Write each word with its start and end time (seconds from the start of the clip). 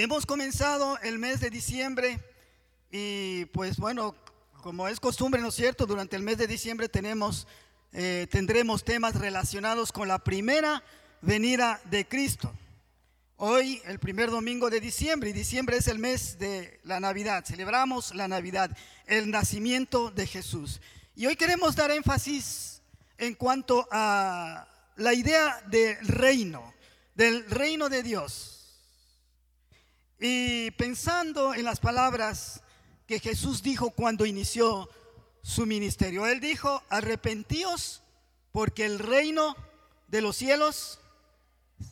Hemos 0.00 0.26
comenzado 0.26 0.96
el 1.00 1.18
mes 1.18 1.40
de 1.40 1.50
diciembre 1.50 2.20
y 2.88 3.46
pues 3.46 3.78
bueno, 3.78 4.14
como 4.62 4.86
es 4.86 5.00
costumbre, 5.00 5.40
¿no 5.40 5.48
es 5.48 5.56
cierto? 5.56 5.86
Durante 5.86 6.14
el 6.14 6.22
mes 6.22 6.38
de 6.38 6.46
diciembre 6.46 6.88
tenemos, 6.88 7.48
eh, 7.92 8.28
tendremos 8.30 8.84
temas 8.84 9.16
relacionados 9.16 9.90
con 9.90 10.06
la 10.06 10.20
primera 10.20 10.84
venida 11.20 11.80
de 11.90 12.06
Cristo. 12.06 12.52
Hoy, 13.38 13.82
el 13.86 13.98
primer 13.98 14.30
domingo 14.30 14.70
de 14.70 14.78
diciembre, 14.78 15.30
y 15.30 15.32
diciembre 15.32 15.78
es 15.78 15.88
el 15.88 15.98
mes 15.98 16.38
de 16.38 16.78
la 16.84 17.00
Navidad, 17.00 17.44
celebramos 17.44 18.14
la 18.14 18.28
Navidad, 18.28 18.70
el 19.06 19.32
nacimiento 19.32 20.12
de 20.12 20.28
Jesús. 20.28 20.80
Y 21.16 21.26
hoy 21.26 21.34
queremos 21.34 21.74
dar 21.74 21.90
énfasis 21.90 22.82
en 23.16 23.34
cuanto 23.34 23.88
a 23.90 24.68
la 24.94 25.12
idea 25.12 25.60
del 25.66 25.98
reino, 26.06 26.72
del 27.16 27.50
reino 27.50 27.88
de 27.88 28.04
Dios. 28.04 28.57
Y 30.18 30.72
pensando 30.72 31.54
en 31.54 31.64
las 31.64 31.78
palabras 31.78 32.62
que 33.06 33.20
Jesús 33.20 33.62
dijo 33.62 33.90
cuando 33.90 34.26
inició 34.26 34.90
su 35.42 35.64
ministerio, 35.64 36.26
Él 36.26 36.40
dijo, 36.40 36.82
arrepentíos 36.88 38.02
porque 38.50 38.84
el 38.84 38.98
reino 38.98 39.56
de 40.08 40.20
los 40.20 40.36
cielos 40.36 41.00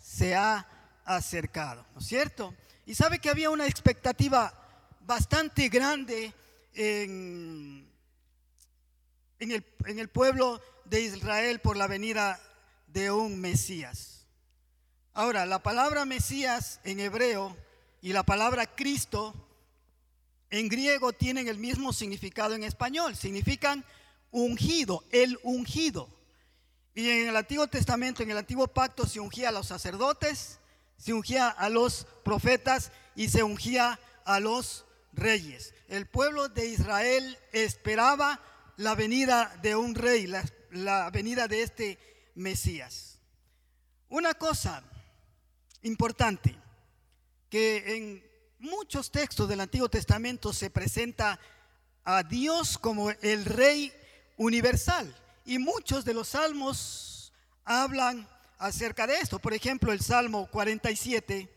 se 0.03 0.35
ha 0.35 0.67
acercado, 1.05 1.87
¿no 1.95 2.01
es 2.01 2.07
cierto? 2.07 2.55
Y 2.85 2.95
sabe 2.95 3.21
que 3.21 3.31
había 3.31 3.51
una 3.51 3.67
expectativa 3.67 4.53
bastante 5.01 5.69
grande 5.69 6.35
en, 6.75 7.89
en, 9.39 9.51
el, 9.53 9.65
en 9.87 9.99
el 10.01 10.09
pueblo 10.09 10.61
de 10.85 11.03
Israel 11.03 11.61
por 11.61 11.77
la 11.77 11.87
venida 11.87 12.41
de 12.89 13.11
un 13.13 13.41
Mesías. 13.41 14.27
Ahora, 15.15 15.47
la 15.47 15.63
palabra 15.63 16.05
Mesías 16.05 16.81
en 16.85 17.01
hebreo 17.01 17.57
y 18.03 18.13
la 18.13 18.23
palabra 18.23 18.67
Cristo 18.67 19.35
en 20.51 20.69
griego 20.69 21.13
tienen 21.13 21.49
el 21.49 21.59
mismo 21.59 21.93
significado 21.93 22.55
en 22.55 22.65
español, 22.65 23.17
significan 23.17 23.85
ungido, 24.31 25.05
el 25.11 25.39
ungido. 25.43 26.09
Y 26.95 27.11
en 27.11 27.29
el 27.29 27.37
Antiguo 27.37 27.67
Testamento, 27.67 28.23
en 28.23 28.31
el 28.31 28.39
Antiguo 28.39 28.69
Pacto, 28.69 29.07
se 29.07 29.21
ungía 29.21 29.51
a 29.51 29.53
los 29.53 29.67
sacerdotes, 29.67 30.59
se 30.97 31.13
ungía 31.13 31.49
a 31.49 31.69
los 31.69 32.07
profetas 32.25 32.93
y 33.15 33.29
se 33.29 33.43
ungía 33.43 34.01
a 34.25 34.41
los 34.41 34.87
reyes. 35.13 35.75
El 35.89 36.07
pueblo 36.07 36.49
de 36.49 36.67
Israel 36.69 37.39
esperaba 37.53 38.41
la 38.77 38.95
venida 38.95 39.59
de 39.63 39.77
un 39.77 39.95
rey, 39.95 40.27
la, 40.27 40.45
la 40.71 41.11
venida 41.11 41.49
de 41.49 41.63
este 41.63 41.99
Mesías. 42.35 43.19
Una 44.09 44.35
cosa 44.35 44.83
importante, 45.83 46.57
que 47.49 47.97
en 47.97 48.25
muchos 48.59 49.11
textos 49.11 49.49
del 49.49 49.61
Antiguo 49.61 49.89
Testamento 49.89 50.53
se 50.53 50.71
presenta 50.71 51.39
a 52.05 52.23
Dios 52.23 52.79
como 52.79 53.11
el 53.11 53.45
Rey 53.45 53.93
universal 54.37 55.15
y 55.45 55.59
muchos 55.59 56.05
de 56.05 56.15
los 56.15 56.29
salmos 56.29 57.33
hablan 57.65 58.29
acerca 58.59 59.07
de 59.07 59.19
esto. 59.19 59.39
Por 59.39 59.55
ejemplo, 59.55 59.93
el 59.93 60.01
Salmo 60.01 60.49
47, 60.51 61.49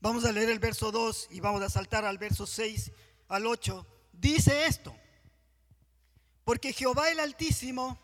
vamos 0.00 0.24
a 0.24 0.32
leer 0.32 0.50
el 0.50 0.58
verso 0.58 0.90
2 0.90 1.28
y 1.30 1.40
vamos 1.40 1.62
a 1.62 1.70
saltar 1.70 2.04
al 2.04 2.18
verso 2.18 2.46
6 2.46 2.92
al 3.28 3.46
8, 3.46 3.86
dice 4.12 4.66
esto, 4.66 4.94
porque 6.44 6.72
Jehová 6.72 7.10
el 7.10 7.20
Altísimo 7.20 7.98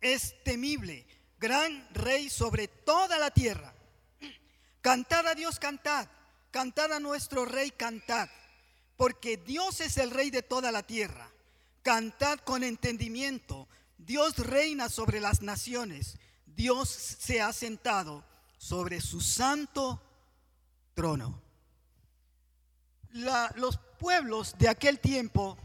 es 0.00 0.42
temible, 0.42 1.06
gran 1.38 1.88
rey 1.94 2.28
sobre 2.28 2.68
toda 2.68 3.18
la 3.18 3.30
tierra. 3.30 3.74
Cantad 4.80 5.28
a 5.28 5.34
Dios, 5.34 5.60
cantad, 5.60 6.08
cantad 6.52 6.92
a 6.92 7.00
nuestro 7.00 7.44
rey, 7.44 7.72
cantad, 7.72 8.28
porque 8.96 9.36
Dios 9.38 9.80
es 9.80 9.96
el 9.96 10.12
rey 10.12 10.30
de 10.30 10.42
toda 10.42 10.70
la 10.70 10.84
tierra. 10.84 11.28
Cantad 11.82 12.38
con 12.38 12.62
entendimiento, 12.62 13.66
Dios 13.98 14.36
reina 14.36 14.88
sobre 14.88 15.18
las 15.18 15.42
naciones. 15.42 16.18
Dios 16.46 16.88
se 16.88 17.40
ha 17.40 17.52
sentado 17.52 18.24
sobre 18.58 19.00
su 19.00 19.20
santo 19.20 20.00
trono. 20.94 21.42
los 23.12 23.78
pueblos 23.98 24.56
de 24.58 24.68
aquel 24.68 24.98
tiempo, 24.98 25.58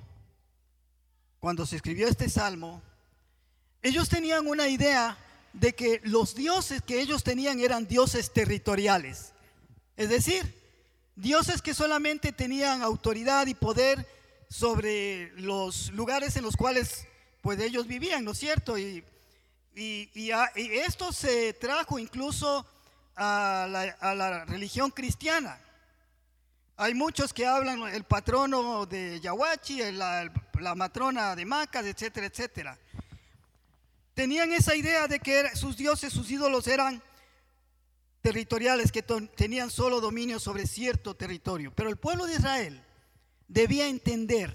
cuando 1.40 1.66
se 1.66 1.76
escribió 1.76 2.08
este 2.08 2.30
salmo, 2.30 2.82
ellos 3.82 4.10
tenían 4.10 4.48
una 4.48 4.68
idea 4.68 5.18
de 5.54 5.74
que 5.74 6.02
los 6.04 6.36
dioses 6.36 6.82
que 6.82 7.02
ellos 7.02 7.24
tenían 7.24 7.60
eran 7.60 7.88
dioses 7.88 8.34
territoriales. 8.34 9.34
Es 9.96 10.10
decir, 10.10 10.57
dioses 11.18 11.62
que 11.62 11.74
solamente 11.74 12.32
tenían 12.32 12.82
autoridad 12.82 13.48
y 13.48 13.54
poder 13.54 14.08
sobre 14.50 15.34
los 15.42 15.92
lugares 15.92 16.38
en 16.38 16.44
los 16.44 16.56
cuales 16.56 17.06
pues 17.42 17.60
ellos 17.60 17.86
vivían, 17.88 18.24
¿no 18.24 18.32
es 18.32 18.38
cierto? 18.38 18.78
Y 18.78 19.04
y, 19.80 20.32
esto 20.32 21.14
se 21.14 21.54
trajo 21.54 22.00
incluso 22.00 22.66
a 23.16 23.68
la, 24.02 24.46
religión 24.46 24.90
cristiana. 24.90 25.60
Hay 26.78 26.96
muchos 26.96 27.32
que 27.32 27.46
hablan 27.46 27.84
el 27.84 28.04
patrono 28.04 28.88
de 28.88 29.20
Yahuachi, 29.20 29.92
la, 29.92 30.32
la 30.60 30.76
matrona 30.76 31.36
de 31.36 31.46
Macas, 31.46 31.86
etcétera, 31.86 32.26
etcétera. 32.26 32.78
Tenían 34.16 34.52
esa 34.52 34.76
idea 34.76 35.08
de 35.08 35.20
que 35.20 35.56
sus 35.56 35.78
dioses, 35.78 36.12
sus 36.12 36.30
ídolos 36.32 36.68
eran 36.68 37.02
territoriales, 38.28 38.92
que 38.92 39.04
tenían 39.04 39.72
solo 39.72 40.02
dominio 40.02 40.38
sobre 40.38 40.68
cierto 40.68 41.16
territorio. 41.16 41.72
Pero 41.74 41.90
el 41.90 41.96
pueblo 41.96 42.26
de 42.26 42.34
Israel 42.34 42.84
debía 43.48 43.88
entender 43.88 44.54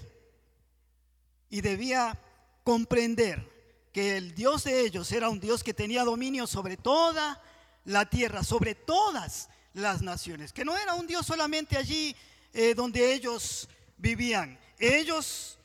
y 1.49 1.61
debía 1.61 2.21
comprender 2.63 3.89
que 3.91 4.15
el 4.15 4.35
Dios 4.35 4.65
de 4.65 4.81
ellos 4.81 5.11
era 5.11 5.27
un 5.27 5.39
Dios 5.39 5.63
que 5.63 5.73
tenía 5.73 6.03
dominio 6.03 6.45
sobre 6.45 6.77
toda 6.77 7.41
la 7.83 8.07
tierra, 8.07 8.43
sobre 8.43 8.75
todas 8.75 9.49
las 9.73 10.03
naciones, 10.03 10.53
que 10.53 10.65
no 10.65 10.77
era 10.77 10.93
un 10.93 11.07
Dios 11.07 11.25
solamente 11.25 11.75
allí 11.75 12.15
eh, 12.53 12.75
donde 12.75 13.11
ellos 13.11 13.67
vivían. 13.97 14.59
Ellos, 14.77 15.57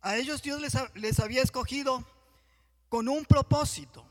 a 0.00 0.16
ellos 0.16 0.42
Dios 0.42 0.60
les, 0.60 0.74
les 0.94 1.20
había 1.20 1.44
escogido 1.44 2.04
con 2.88 3.08
un 3.08 3.24
propósito 3.24 4.04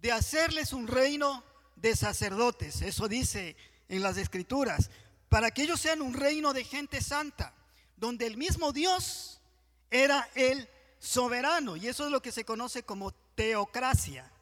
de 0.00 0.10
hacerles 0.10 0.72
un 0.72 0.88
reino 0.88 1.53
de 1.84 1.94
sacerdotes, 1.94 2.80
eso 2.80 3.08
dice 3.08 3.56
en 3.90 4.02
las 4.02 4.16
escrituras, 4.16 4.90
para 5.28 5.50
que 5.50 5.64
ellos 5.64 5.78
sean 5.78 6.00
un 6.00 6.14
reino 6.14 6.54
de 6.54 6.64
gente 6.64 7.02
santa, 7.02 7.52
donde 7.98 8.26
el 8.26 8.38
mismo 8.38 8.72
Dios 8.72 9.42
era 9.90 10.26
el 10.34 10.66
soberano 10.98 11.76
y 11.76 11.86
eso 11.86 12.06
es 12.06 12.10
lo 12.10 12.22
que 12.22 12.32
se 12.32 12.46
conoce 12.46 12.84
como 12.84 13.12
teocracia, 13.34 14.32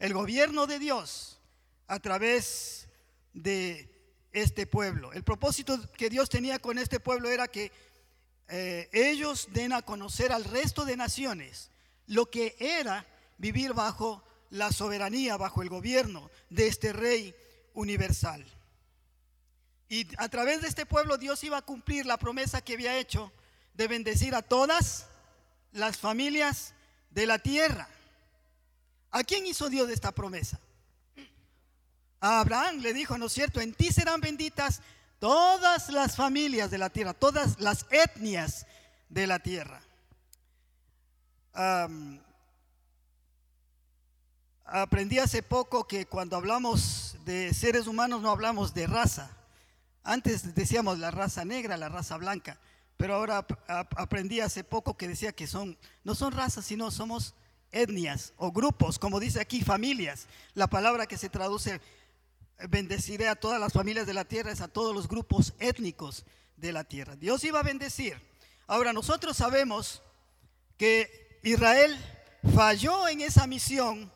el 0.00 0.12
gobierno 0.12 0.66
de 0.66 0.80
Dios 0.80 1.38
a 1.86 2.00
través 2.00 2.88
de 3.32 3.88
este 4.32 4.66
pueblo. 4.66 5.12
El 5.12 5.22
propósito 5.22 5.80
que 5.92 6.10
Dios 6.10 6.28
tenía 6.28 6.58
con 6.58 6.78
este 6.78 6.98
pueblo 6.98 7.30
era 7.30 7.46
que 7.46 7.70
eh, 8.48 8.88
ellos 8.92 9.46
den 9.52 9.72
a 9.72 9.82
conocer 9.82 10.32
al 10.32 10.42
resto 10.42 10.84
de 10.84 10.96
naciones 10.96 11.70
lo 12.06 12.28
que 12.28 12.56
era 12.58 13.06
vivir 13.36 13.72
bajo 13.72 14.24
la 14.50 14.72
soberanía, 14.72 15.36
bajo 15.36 15.62
el 15.62 15.68
gobierno 15.68 16.30
de 16.50 16.66
este 16.68 16.92
rey 16.92 17.34
universal. 17.74 18.44
Y 19.88 20.06
a 20.18 20.28
través 20.28 20.60
de 20.60 20.68
este 20.68 20.86
pueblo 20.86 21.16
Dios 21.16 21.42
iba 21.44 21.56
a 21.56 21.62
cumplir 21.62 22.06
la 22.06 22.18
promesa 22.18 22.60
que 22.60 22.74
había 22.74 22.98
hecho 22.98 23.32
de 23.74 23.88
bendecir 23.88 24.34
a 24.34 24.42
todas 24.42 25.06
las 25.72 25.96
familias 25.96 26.74
de 27.10 27.26
la 27.26 27.38
tierra. 27.38 27.88
¿A 29.10 29.24
quién 29.24 29.46
hizo 29.46 29.70
Dios 29.70 29.88
esta 29.90 30.12
promesa? 30.12 30.60
A 32.20 32.40
Abraham 32.40 32.80
le 32.80 32.92
dijo, 32.92 33.16
¿no 33.16 33.26
es 33.26 33.32
cierto? 33.32 33.60
En 33.60 33.72
ti 33.72 33.92
serán 33.92 34.20
benditas 34.20 34.82
todas 35.18 35.88
las 35.88 36.16
familias 36.16 36.70
de 36.70 36.78
la 36.78 36.90
tierra, 36.90 37.14
todas 37.14 37.60
las 37.60 37.86
etnias 37.90 38.66
de 39.08 39.26
la 39.26 39.38
tierra. 39.38 39.82
Aprendí 44.68 45.18
hace 45.18 45.42
poco 45.42 45.86
que 45.86 46.06
cuando 46.06 46.36
hablamos 46.36 47.16
de 47.24 47.52
seres 47.52 47.86
humanos 47.86 48.22
no 48.22 48.30
hablamos 48.30 48.74
de 48.74 48.86
raza. 48.86 49.30
Antes 50.04 50.54
decíamos 50.54 50.98
la 50.98 51.10
raza 51.10 51.44
negra, 51.44 51.76
la 51.76 51.88
raza 51.88 52.16
blanca 52.16 52.58
pero 52.98 53.14
ahora 53.14 53.46
aprendí 53.96 54.40
hace 54.40 54.64
poco 54.64 54.96
que 54.96 55.06
decía 55.06 55.32
que 55.32 55.46
son, 55.46 55.78
no 56.02 56.16
son 56.16 56.32
razas, 56.32 56.66
sino 56.66 56.90
somos 56.90 57.32
etnias 57.70 58.32
o 58.36 58.50
grupos, 58.50 58.98
como 58.98 59.20
dice 59.20 59.40
aquí, 59.40 59.62
familias. 59.62 60.26
La 60.54 60.66
palabra 60.66 61.06
que 61.06 61.16
se 61.16 61.28
traduce, 61.28 61.80
bendeciré 62.68 63.28
a 63.28 63.36
todas 63.36 63.60
las 63.60 63.72
familias 63.72 64.04
de 64.04 64.14
la 64.14 64.24
tierra, 64.24 64.50
es 64.50 64.60
a 64.60 64.66
todos 64.66 64.92
los 64.92 65.06
grupos 65.06 65.54
étnicos 65.60 66.26
de 66.56 66.72
la 66.72 66.82
tierra. 66.82 67.14
Dios 67.14 67.44
iba 67.44 67.60
a 67.60 67.62
bendecir. 67.62 68.20
Ahora 68.66 68.92
nosotros 68.92 69.36
sabemos 69.36 70.02
que 70.76 71.38
Israel 71.44 71.96
falló 72.52 73.06
en 73.06 73.20
esa 73.20 73.46
misión 73.46 74.12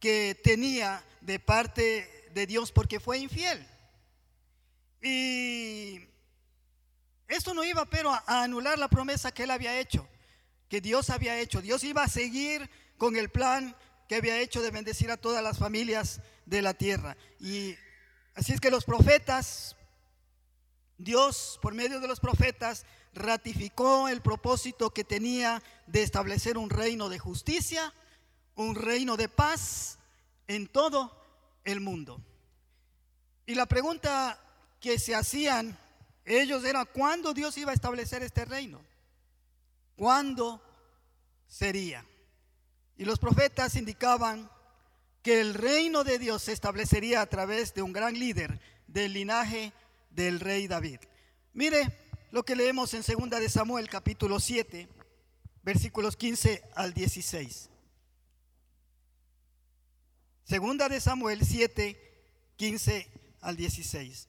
que 0.00 0.34
tenía 0.42 1.04
de 1.20 1.38
parte 1.38 2.30
de 2.32 2.46
Dios 2.46 2.72
porque 2.72 2.98
fue 2.98 3.18
infiel. 3.18 3.66
Y 5.02 6.00
esto 7.28 7.54
no 7.54 7.62
iba, 7.62 7.84
pero, 7.86 8.10
a, 8.10 8.24
anular 8.26 8.78
la 8.78 8.88
promesa 8.88 9.32
que 9.32 9.44
él 9.44 9.50
había 9.50 9.78
hecho, 9.78 10.08
que 10.68 10.80
Dios 10.80 11.10
había 11.10 11.38
hecho. 11.38 11.62
Dios 11.62 11.84
iba 11.84 12.02
a 12.02 12.08
seguir 12.08 12.68
con 12.98 13.16
el 13.16 13.28
plan 13.28 13.76
que 14.08 14.16
había 14.16 14.40
hecho 14.40 14.62
de 14.62 14.70
bendecir 14.70 15.10
a 15.10 15.16
todas 15.16 15.42
las 15.42 15.58
familias 15.58 16.20
de 16.46 16.62
la 16.62 16.74
tierra. 16.74 17.16
Y 17.38 17.76
así 18.34 18.52
es 18.52 18.60
que 18.60 18.70
los 18.70 18.84
profetas, 18.84 19.76
Dios 20.98 21.58
por 21.62 21.74
medio 21.74 22.00
de 22.00 22.08
los 22.08 22.20
profetas, 22.20 22.86
ratificó 23.14 24.08
el 24.08 24.20
propósito 24.20 24.90
que 24.90 25.04
tenía 25.04 25.62
de 25.86 26.02
establecer 26.02 26.58
un 26.58 26.70
reino 26.70 27.08
de 27.08 27.18
justicia, 27.18 27.92
un 28.60 28.74
reino 28.74 29.16
de 29.16 29.28
paz 29.28 29.98
en 30.46 30.66
todo 30.66 31.16
el 31.64 31.80
mundo. 31.80 32.20
Y 33.46 33.54
la 33.54 33.66
pregunta 33.66 34.38
que 34.80 34.98
se 34.98 35.14
hacían 35.14 35.78
ellos 36.24 36.64
era 36.64 36.84
cuándo 36.84 37.32
Dios 37.32 37.56
iba 37.56 37.70
a 37.70 37.74
establecer 37.74 38.22
este 38.22 38.44
reino. 38.44 38.80
¿Cuándo 39.96 40.62
sería? 41.48 42.04
Y 42.96 43.04
los 43.04 43.18
profetas 43.18 43.76
indicaban 43.76 44.50
que 45.22 45.40
el 45.40 45.54
reino 45.54 46.04
de 46.04 46.18
Dios 46.18 46.42
se 46.42 46.52
establecería 46.52 47.22
a 47.22 47.26
través 47.26 47.74
de 47.74 47.82
un 47.82 47.92
gran 47.92 48.18
líder 48.18 48.60
del 48.86 49.14
linaje 49.14 49.72
del 50.10 50.38
rey 50.38 50.68
David. 50.68 51.00
Mire 51.54 51.98
lo 52.30 52.44
que 52.44 52.56
leemos 52.56 52.92
en 52.94 53.02
2 53.02 53.30
de 53.40 53.48
Samuel 53.48 53.88
capítulo 53.88 54.38
7, 54.38 54.88
versículos 55.62 56.16
15 56.16 56.62
al 56.74 56.92
16. 56.92 57.69
Segunda 60.50 60.88
de 60.88 61.00
Samuel 61.00 61.46
7, 61.46 61.96
15 62.56 63.08
al 63.40 63.56
16. 63.56 64.26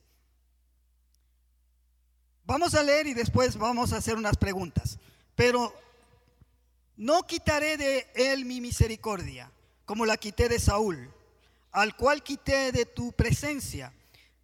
Vamos 2.44 2.76
a 2.76 2.84
leer 2.84 3.08
y 3.08 3.14
después 3.14 3.56
vamos 3.56 3.92
a 3.92 3.96
hacer 3.96 4.14
unas 4.14 4.36
preguntas. 4.36 5.00
Pero 5.34 5.74
no 6.96 7.24
quitaré 7.24 7.76
de 7.76 8.06
él 8.14 8.44
mi 8.44 8.60
misericordia, 8.60 9.50
como 9.84 10.06
la 10.06 10.16
quité 10.16 10.48
de 10.48 10.60
Saúl, 10.60 11.12
al 11.72 11.96
cual 11.96 12.22
quité 12.22 12.70
de 12.70 12.86
tu 12.86 13.10
presencia. 13.10 13.92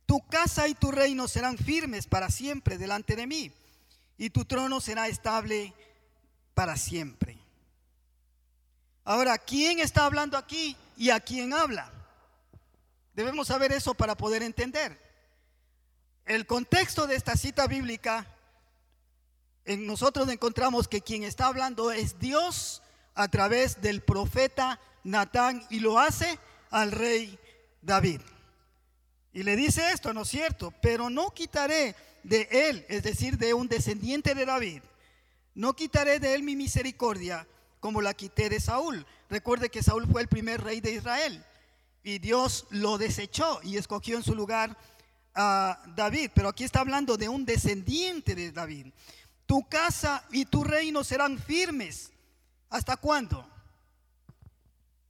Tu 0.05 0.21
casa 0.27 0.67
y 0.67 0.75
tu 0.75 0.91
reino 0.91 1.29
serán 1.29 1.57
firmes 1.57 2.09
para 2.09 2.29
siempre 2.29 2.77
delante 2.77 3.15
de 3.15 3.29
mí, 3.29 3.53
y 4.17 4.31
tu 4.31 4.45
trono 4.45 4.81
será 4.81 5.07
estable 5.07 5.73
para 6.55 6.77
siempre. 6.77 7.38
Ahora, 9.09 9.39
¿quién 9.39 9.81
está 9.81 10.05
hablando 10.05 10.37
aquí 10.37 10.77
y 10.95 11.09
a 11.09 11.19
quién 11.19 11.55
habla? 11.55 11.91
Debemos 13.15 13.49
saber 13.49 13.73
eso 13.73 13.95
para 13.95 14.15
poder 14.15 14.43
entender 14.43 15.01
el 16.27 16.45
contexto 16.45 17.07
de 17.07 17.17
esta 17.17 17.35
cita 17.35 17.67
bíblica, 17.67 18.27
en 19.65 19.87
nosotros 19.87 20.29
encontramos 20.29 20.89
que 20.89 21.01
quien 21.01 21.23
está 21.23 21.47
hablando 21.47 21.91
es 21.91 22.19
Dios 22.19 22.83
a 23.15 23.29
través 23.29 23.81
del 23.81 24.03
profeta 24.03 24.79
Natán 25.05 25.67
y 25.71 25.81
lo 25.81 25.99
hace 25.99 26.39
al 26.69 26.93
rey 26.93 27.39
David. 27.81 28.21
Y 29.33 29.43
le 29.43 29.57
dice 29.57 29.91
esto, 29.91 30.13
¿no 30.13 30.21
es 30.21 30.29
cierto? 30.29 30.75
Pero 30.83 31.09
no 31.09 31.33
quitaré 31.33 31.97
de 32.25 32.47
él, 32.51 32.85
es 32.91 33.05
decir, 33.05 33.39
de 33.39 33.55
un 33.55 33.69
descendiente 33.69 34.35
de 34.35 34.45
David, 34.45 34.83
no 35.55 35.75
quitaré 35.75 36.21
de 36.21 36.35
él 36.35 36.43
mi 36.43 36.57
misericordia 36.57 37.47
como 37.81 38.01
la 38.01 38.15
quité 38.15 38.49
de 38.49 38.61
Saúl. 38.61 39.07
Recuerde 39.29 39.71
que 39.71 39.83
Saúl 39.83 40.07
fue 40.07 40.23
el 40.23 40.29
primer 40.29 40.63
rey 40.63 40.81
de 40.81 40.93
Israel 40.93 41.45
y 42.03 42.19
Dios 42.19 42.67
lo 42.71 42.99
desechó 42.99 43.61
y 43.63 43.77
escogió 43.77 44.17
en 44.17 44.23
su 44.23 44.35
lugar 44.35 44.77
David, 45.35 46.31
pero 46.35 46.49
aquí 46.49 46.65
está 46.65 46.81
hablando 46.81 47.17
de 47.17 47.29
un 47.29 47.45
descendiente 47.45 48.35
de 48.35 48.51
David. 48.51 48.89
Tu 49.47 49.69
casa 49.69 50.25
y 50.31 50.45
tu 50.45 50.65
reino 50.65 51.05
serán 51.05 51.39
firmes. 51.39 52.11
¿Hasta 52.71 52.97
cuándo? 52.97 53.49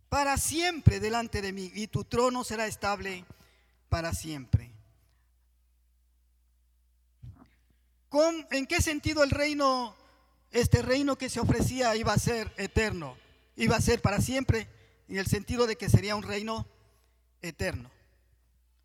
Para 0.09 0.37
siempre 0.37 1.01
delante 1.01 1.41
de 1.41 1.53
mí 1.53 1.73
y 1.75 1.87
tu 1.87 2.05
trono 2.05 2.45
será 2.45 2.67
estable 2.67 3.25
para 3.89 4.13
siempre. 4.13 4.71
¿En 8.51 8.67
qué 8.67 8.81
sentido 8.81 9.23
el 9.23 9.31
reino, 9.31 9.95
este 10.51 10.83
reino 10.83 11.17
que 11.17 11.29
se 11.29 11.41
ofrecía 11.41 11.97
iba 11.97 12.13
a 12.13 12.19
ser 12.19 12.53
eterno? 12.57 13.17
Iba 13.57 13.77
a 13.77 13.81
ser 13.81 14.01
para 14.01 14.21
siempre, 14.21 14.69
en 15.09 15.19
el 15.19 15.27
sentido 15.27 15.67
de 15.67 15.77
que 15.77 15.89
sería 15.89 16.17
un 16.17 16.23
reino 16.23 16.67
eterno. 17.43 17.91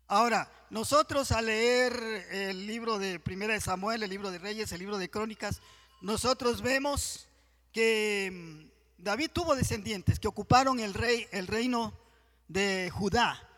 Ahora, 0.06 0.50
nosotros 0.70 1.32
al 1.32 1.46
leer 1.46 1.92
el 2.30 2.66
libro 2.66 2.98
de 2.98 3.18
Primera 3.20 3.54
de 3.54 3.60
Samuel, 3.60 4.02
el 4.02 4.10
libro 4.10 4.30
de 4.30 4.38
Reyes, 4.38 4.72
el 4.72 4.80
libro 4.80 4.98
de 4.98 5.08
Crónicas, 5.08 5.60
nosotros 6.00 6.60
vemos 6.60 7.28
que 7.72 8.30
mm, 8.32 9.02
David 9.02 9.30
tuvo 9.32 9.56
descendientes 9.56 10.18
que 10.18 10.28
ocuparon 10.28 10.80
el, 10.80 10.94
rey, 10.94 11.26
el 11.30 11.46
reino 11.46 11.94
de 12.48 12.90
Judá. 12.92 13.48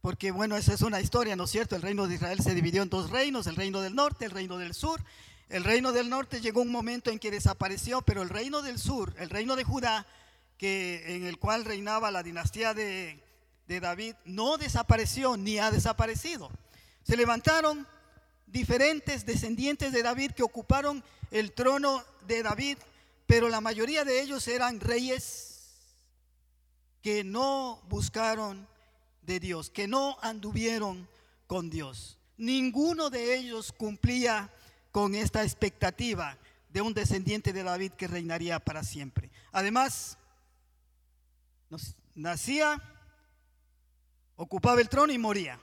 Porque 0.00 0.30
bueno, 0.30 0.56
esa 0.56 0.74
es 0.74 0.82
una 0.82 1.00
historia, 1.00 1.36
¿no 1.36 1.44
es 1.44 1.50
cierto? 1.50 1.76
El 1.76 1.82
reino 1.82 2.06
de 2.06 2.16
Israel 2.16 2.40
se 2.40 2.54
dividió 2.54 2.82
en 2.82 2.90
dos 2.90 3.10
reinos, 3.10 3.46
el 3.46 3.56
reino 3.56 3.80
del 3.80 3.94
norte, 3.94 4.24
el 4.24 4.32
reino 4.32 4.58
del 4.58 4.74
sur. 4.74 5.00
El 5.48 5.64
reino 5.64 5.92
del 5.92 6.08
norte 6.08 6.40
llegó 6.40 6.62
un 6.62 6.72
momento 6.72 7.10
en 7.10 7.18
que 7.18 7.30
desapareció, 7.30 8.02
pero 8.02 8.22
el 8.22 8.28
reino 8.28 8.62
del 8.62 8.78
sur, 8.78 9.14
el 9.18 9.30
reino 9.30 9.56
de 9.56 9.64
Judá, 9.64 10.06
que, 10.58 11.16
en 11.16 11.26
el 11.26 11.38
cual 11.38 11.64
reinaba 11.64 12.10
la 12.10 12.22
dinastía 12.22 12.74
de 12.74 13.24
de 13.66 13.80
David 13.80 14.14
no 14.24 14.58
desapareció 14.58 15.36
ni 15.36 15.58
ha 15.58 15.70
desaparecido. 15.70 16.50
Se 17.02 17.16
levantaron 17.16 17.86
diferentes 18.46 19.26
descendientes 19.26 19.92
de 19.92 20.02
David 20.02 20.32
que 20.32 20.42
ocuparon 20.42 21.02
el 21.30 21.52
trono 21.52 22.04
de 22.26 22.42
David, 22.42 22.78
pero 23.26 23.48
la 23.48 23.60
mayoría 23.60 24.04
de 24.04 24.20
ellos 24.20 24.46
eran 24.48 24.80
reyes 24.80 25.50
que 27.02 27.24
no 27.24 27.82
buscaron 27.88 28.66
de 29.22 29.40
Dios, 29.40 29.70
que 29.70 29.88
no 29.88 30.18
anduvieron 30.22 31.08
con 31.46 31.70
Dios. 31.70 32.18
Ninguno 32.36 33.10
de 33.10 33.36
ellos 33.36 33.72
cumplía 33.72 34.50
con 34.94 35.16
esta 35.16 35.42
expectativa 35.42 36.38
de 36.68 36.80
un 36.80 36.94
descendiente 36.94 37.52
de 37.52 37.64
David 37.64 37.94
que 37.94 38.06
reinaría 38.06 38.60
para 38.60 38.84
siempre. 38.84 39.28
Además, 39.50 40.16
nacía 42.14 42.80
ocupaba 44.36 44.80
el 44.80 44.88
trono 44.88 45.12
y 45.12 45.18
moría. 45.18 45.58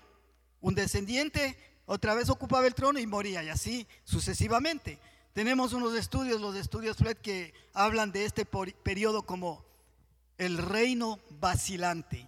Un 0.59 0.75
descendiente 0.75 1.57
otra 1.85 2.13
vez 2.13 2.29
ocupaba 2.29 2.67
el 2.67 2.75
trono 2.75 2.99
y 2.99 3.07
moría, 3.07 3.41
y 3.41 3.47
así 3.47 3.87
sucesivamente. 4.03 4.99
Tenemos 5.31 5.71
unos 5.71 5.95
estudios, 5.95 6.41
los 6.41 6.57
estudios 6.57 6.97
Fred, 6.97 7.15
que 7.15 7.53
hablan 7.73 8.11
de 8.11 8.25
este 8.25 8.45
periodo 8.45 9.25
como 9.25 9.63
el 10.37 10.57
reino 10.57 11.21
vacilante, 11.39 12.27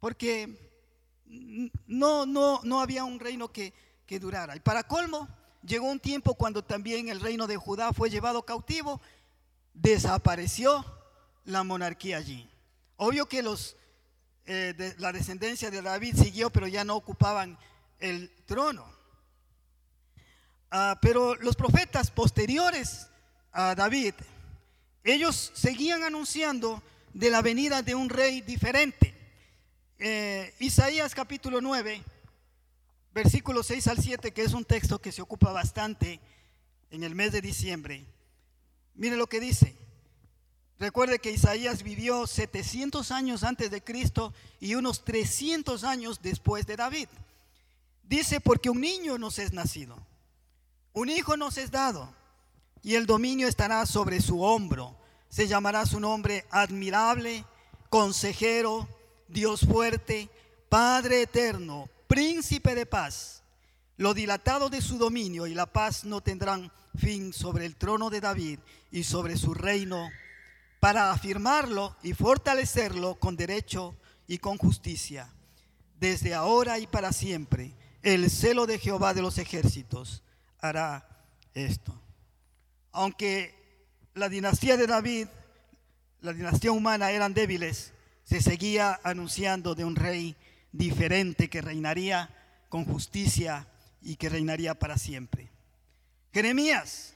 porque 0.00 0.80
no, 1.86 2.24
no, 2.24 2.62
no 2.64 2.80
había 2.80 3.04
un 3.04 3.20
reino 3.20 3.52
que, 3.52 3.74
que 4.06 4.18
durara. 4.18 4.56
Y 4.56 4.60
para 4.60 4.84
colmo, 4.84 5.28
llegó 5.66 5.90
un 5.90 6.00
tiempo 6.00 6.34
cuando 6.34 6.62
también 6.62 7.08
el 7.08 7.20
reino 7.20 7.46
de 7.46 7.56
Judá 7.56 7.92
fue 7.92 8.10
llevado 8.10 8.44
cautivo, 8.44 9.00
desapareció 9.72 10.84
la 11.44 11.64
monarquía 11.64 12.18
allí. 12.18 12.48
Obvio 12.96 13.26
que 13.26 13.42
los 13.42 13.76
eh, 14.46 14.74
de, 14.76 14.94
la 14.98 15.12
descendencia 15.12 15.70
de 15.70 15.80
David 15.80 16.16
siguió, 16.16 16.50
pero 16.50 16.66
ya 16.66 16.84
no 16.84 16.96
ocupaban 16.96 17.58
el 17.98 18.30
trono. 18.46 18.84
Ah, 20.70 20.98
pero 21.00 21.34
los 21.36 21.56
profetas 21.56 22.10
posteriores 22.10 23.08
a 23.52 23.74
David, 23.74 24.14
ellos 25.02 25.52
seguían 25.54 26.02
anunciando 26.02 26.82
de 27.12 27.30
la 27.30 27.40
venida 27.40 27.82
de 27.82 27.94
un 27.94 28.08
rey 28.08 28.40
diferente. 28.42 29.14
Eh, 29.98 30.54
Isaías 30.58 31.14
capítulo 31.14 31.60
9, 31.60 32.02
versículos 33.14 33.68
6 33.68 33.86
al 33.86 33.98
7, 33.98 34.32
que 34.32 34.42
es 34.42 34.52
un 34.52 34.64
texto 34.64 35.00
que 35.00 35.12
se 35.12 35.22
ocupa 35.22 35.52
bastante 35.52 36.20
en 36.90 37.04
el 37.04 37.14
mes 37.14 37.32
de 37.32 37.40
diciembre. 37.40 38.04
Mire 38.94 39.16
lo 39.16 39.28
que 39.28 39.40
dice. 39.40 39.76
Recuerde 40.80 41.20
que 41.20 41.30
Isaías 41.30 41.84
vivió 41.84 42.26
700 42.26 43.12
años 43.12 43.44
antes 43.44 43.70
de 43.70 43.82
Cristo 43.82 44.34
y 44.58 44.74
unos 44.74 45.04
300 45.04 45.84
años 45.84 46.20
después 46.20 46.66
de 46.66 46.76
David. 46.76 47.08
Dice, 48.02 48.40
porque 48.40 48.68
un 48.70 48.80
niño 48.80 49.16
nos 49.16 49.38
es 49.38 49.52
nacido, 49.52 49.96
un 50.92 51.08
hijo 51.08 51.36
nos 51.36 51.56
es 51.56 51.70
dado, 51.70 52.12
y 52.82 52.96
el 52.96 53.06
dominio 53.06 53.48
estará 53.48 53.86
sobre 53.86 54.20
su 54.20 54.42
hombro. 54.42 54.94
Se 55.30 55.48
llamará 55.48 55.86
su 55.86 56.00
nombre 56.00 56.44
admirable, 56.50 57.44
consejero, 57.88 58.86
Dios 59.28 59.60
fuerte, 59.60 60.28
Padre 60.68 61.22
eterno, 61.22 61.88
príncipe 62.14 62.76
de 62.76 62.86
paz. 62.86 63.42
Lo 63.96 64.14
dilatado 64.14 64.70
de 64.70 64.80
su 64.80 64.98
dominio 64.98 65.48
y 65.48 65.54
la 65.54 65.66
paz 65.66 66.04
no 66.04 66.20
tendrán 66.20 66.70
fin 66.96 67.32
sobre 67.32 67.66
el 67.66 67.74
trono 67.74 68.08
de 68.08 68.20
David 68.20 68.60
y 68.92 69.02
sobre 69.02 69.36
su 69.36 69.52
reino 69.52 70.10
para 70.78 71.10
afirmarlo 71.10 71.96
y 72.04 72.12
fortalecerlo 72.12 73.16
con 73.16 73.34
derecho 73.34 73.96
y 74.28 74.38
con 74.38 74.58
justicia, 74.58 75.28
desde 75.98 76.34
ahora 76.34 76.78
y 76.78 76.86
para 76.86 77.12
siempre. 77.12 77.74
el 78.04 78.30
celo 78.30 78.66
de 78.66 78.78
Jehová 78.78 79.12
de 79.12 79.22
los 79.22 79.38
ejércitos 79.38 80.22
hará 80.60 81.08
esto. 81.52 82.00
Aunque 82.92 83.90
la 84.14 84.28
dinastía 84.28 84.76
de 84.76 84.86
David, 84.86 85.26
la 86.20 86.32
dinastía 86.32 86.70
humana 86.70 87.10
eran 87.10 87.34
débiles, 87.34 87.92
se 88.22 88.40
seguía 88.40 89.00
anunciando 89.02 89.74
de 89.74 89.84
un 89.84 89.96
rey 89.96 90.36
diferente 90.74 91.48
que 91.48 91.62
reinaría 91.62 92.28
con 92.68 92.84
justicia 92.84 93.68
y 94.02 94.16
que 94.16 94.28
reinaría 94.28 94.74
para 94.74 94.98
siempre. 94.98 95.48
Jeremías, 96.32 97.14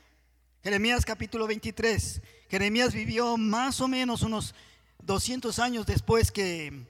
Jeremías 0.63 1.05
capítulo 1.05 1.47
23. 1.49 2.23
Jeremías 2.49 2.95
vivió 2.95 3.37
más 3.37 3.81
o 3.81 3.89
menos 3.89 4.23
unos 4.23 4.55
200 5.03 5.59
años 5.59 5.87
después 5.87 6.31
que, 6.31 6.87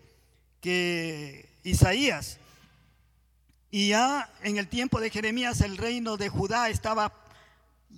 que 0.60 1.48
Isaías. 1.64 2.38
Y 3.70 3.88
ya 3.88 4.30
en 4.42 4.58
el 4.58 4.68
tiempo 4.68 5.00
de 5.00 5.10
Jeremías 5.10 5.62
el 5.62 5.78
reino 5.78 6.18
de 6.18 6.28
Judá 6.28 6.68
estaba 6.68 7.14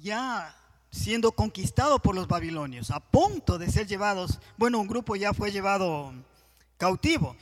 ya 0.01 0.57
siendo 0.93 1.33
conquistado 1.33 2.01
por 2.01 2.15
los 2.15 2.29
babilonios, 2.29 2.91
a 2.91 3.01
punto 3.01 3.59
de 3.59 3.71
ser 3.71 3.87
llevados, 3.87 4.41
bueno, 4.57 4.81
un 4.81 4.89
grupo 4.89 5.15
ya 5.17 5.33
fue 5.33 5.53
llevado 5.53 6.13
cautivo. 6.79 7.37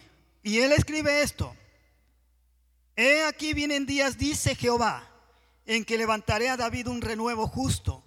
Y 0.49 0.61
él 0.61 0.73
escribe 0.73 1.21
esto, 1.21 1.55
He 2.97 3.23
aquí 3.23 3.53
vienen 3.53 3.85
días, 3.85 4.17
dice 4.17 4.55
Jehová, 4.55 5.07
en 5.67 5.85
que 5.85 5.99
levantaré 5.99 6.49
a 6.49 6.57
David 6.57 6.89
un 6.89 7.03
renuevo 7.03 7.47
justo, 7.47 8.03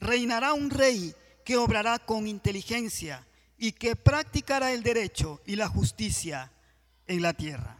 reinará 0.00 0.54
un 0.54 0.70
rey 0.70 1.14
que 1.44 1.58
obrará 1.58 1.98
con 1.98 2.26
inteligencia 2.26 3.26
y 3.58 3.72
que 3.72 3.96
practicará 3.96 4.72
el 4.72 4.82
derecho 4.82 5.42
y 5.44 5.56
la 5.56 5.68
justicia 5.68 6.50
en 7.06 7.20
la 7.20 7.34
tierra. 7.34 7.76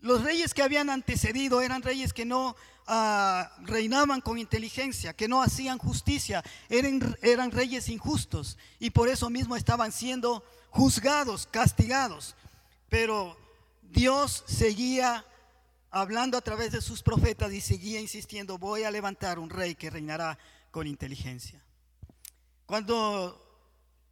Los 0.00 0.24
reyes 0.24 0.52
que 0.52 0.64
habían 0.64 0.90
antecedido 0.90 1.60
eran 1.60 1.80
reyes 1.80 2.12
que 2.12 2.24
no 2.24 2.56
ah, 2.88 3.52
reinaban 3.62 4.20
con 4.20 4.36
inteligencia, 4.36 5.14
que 5.14 5.28
no 5.28 5.42
hacían 5.42 5.78
justicia, 5.78 6.42
eran, 6.68 7.16
eran 7.22 7.52
reyes 7.52 7.88
injustos 7.88 8.58
y 8.80 8.90
por 8.90 9.08
eso 9.08 9.30
mismo 9.30 9.54
estaban 9.54 9.92
siendo 9.92 10.44
juzgados, 10.70 11.46
castigados. 11.46 12.34
Pero 12.94 13.36
Dios 13.82 14.44
seguía 14.46 15.26
hablando 15.90 16.38
a 16.38 16.42
través 16.42 16.70
de 16.70 16.80
sus 16.80 17.02
profetas 17.02 17.52
y 17.52 17.60
seguía 17.60 17.98
insistiendo, 17.98 18.56
voy 18.56 18.84
a 18.84 18.90
levantar 18.92 19.40
un 19.40 19.50
rey 19.50 19.74
que 19.74 19.90
reinará 19.90 20.38
con 20.70 20.86
inteligencia. 20.86 21.60
Cuando 22.66 23.36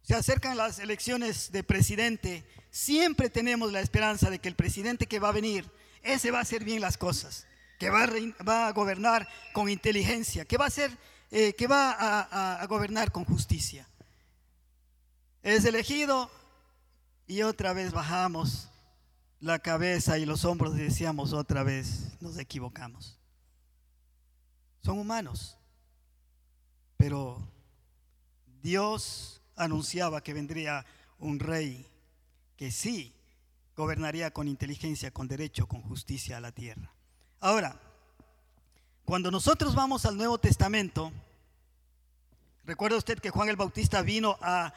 se 0.01 0.15
acercan 0.15 0.57
las 0.57 0.79
elecciones 0.79 1.53
de 1.53 1.63
presidente, 1.63 2.43
siempre 2.71 3.29
tenemos 3.29 3.71
la 3.71 3.79
esperanza 3.79 4.29
de 4.29 4.39
que 4.39 4.49
el 4.49 4.55
presidente 4.55 5.07
que 5.07 5.19
va 5.19 5.29
a 5.29 5.31
venir 5.31 5.71
ese 6.01 6.31
va 6.31 6.39
a 6.39 6.41
hacer 6.41 6.65
bien 6.65 6.81
las 6.81 6.97
cosas, 6.97 7.47
que 7.79 7.89
va 7.89 8.67
a, 8.67 8.71
gobernar 8.73 9.29
con 9.53 9.69
inteligencia, 9.69 10.43
que 10.43 10.57
va 10.57 10.65
a, 10.65 10.69
ser, 10.69 10.91
eh, 11.31 11.53
que 11.53 11.67
va 11.67 12.59
a 12.59 12.65
gobernar 12.65 13.13
con 13.13 13.23
justicia. 13.23 13.87
Es 15.41 15.63
elegido 15.63 16.29
y 17.27 17.43
otra 17.43 17.71
vez 17.71 17.93
bajamos 17.93 18.67
la 19.43 19.59
cabeza 19.59 20.17
y 20.17 20.25
los 20.25 20.45
hombros 20.45 20.73
y 20.77 20.79
decíamos 20.79 21.33
otra 21.33 21.63
vez, 21.63 22.13
nos 22.21 22.37
equivocamos. 22.37 23.19
Son 24.81 24.97
humanos, 24.97 25.57
pero 26.95 27.45
Dios 28.61 29.41
anunciaba 29.57 30.23
que 30.23 30.33
vendría 30.33 30.85
un 31.19 31.39
rey 31.39 31.85
que 32.55 32.71
sí 32.71 33.13
gobernaría 33.75 34.31
con 34.31 34.47
inteligencia, 34.47 35.11
con 35.11 35.27
derecho, 35.27 35.67
con 35.67 35.81
justicia 35.81 36.37
a 36.37 36.41
la 36.41 36.53
tierra. 36.53 36.93
Ahora, 37.41 37.77
cuando 39.03 39.29
nosotros 39.29 39.75
vamos 39.75 40.05
al 40.05 40.15
Nuevo 40.15 40.37
Testamento, 40.37 41.11
recuerda 42.63 42.97
usted 42.97 43.19
que 43.19 43.29
Juan 43.29 43.49
el 43.49 43.57
Bautista 43.57 44.01
vino 44.03 44.37
a 44.41 44.73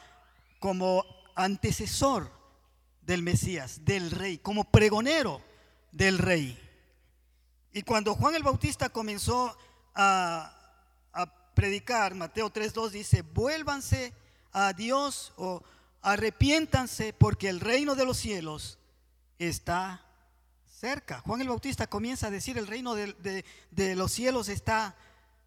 como 0.59 1.05
antecesor 1.35 2.36
del 3.07 3.23
Mesías, 3.23 3.85
del 3.85 4.11
rey, 4.11 4.37
como 4.37 4.65
pregonero 4.65 5.41
del 5.93 6.17
rey. 6.17 6.61
Y 7.71 7.81
cuando 7.83 8.13
Juan 8.13 8.35
el 8.35 8.43
Bautista 8.43 8.89
comenzó 8.89 9.57
a, 9.95 10.53
predicar, 11.55 12.13
Mateo 12.13 12.53
3.2 12.53 12.91
dice, 12.91 13.23
vuélvanse 13.23 14.13
a 14.51 14.73
Dios 14.73 15.33
o 15.37 15.63
arrepiéntanse 16.03 17.13
porque 17.13 17.49
el 17.49 17.61
reino 17.61 17.95
de 17.95 18.05
los 18.05 18.17
cielos 18.17 18.77
está 19.39 20.05
cerca. 20.67 21.21
Juan 21.21 21.41
el 21.41 21.47
Bautista 21.47 21.87
comienza 21.87 22.27
a 22.27 22.31
decir, 22.31 22.59
el 22.59 22.67
reino 22.67 22.93
de, 22.93 23.43
los 23.95 24.11
cielos 24.11 24.49
está 24.49 24.95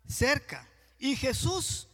cerca. 0.09 0.67
Y 0.99 1.15
Jesús 1.15 1.87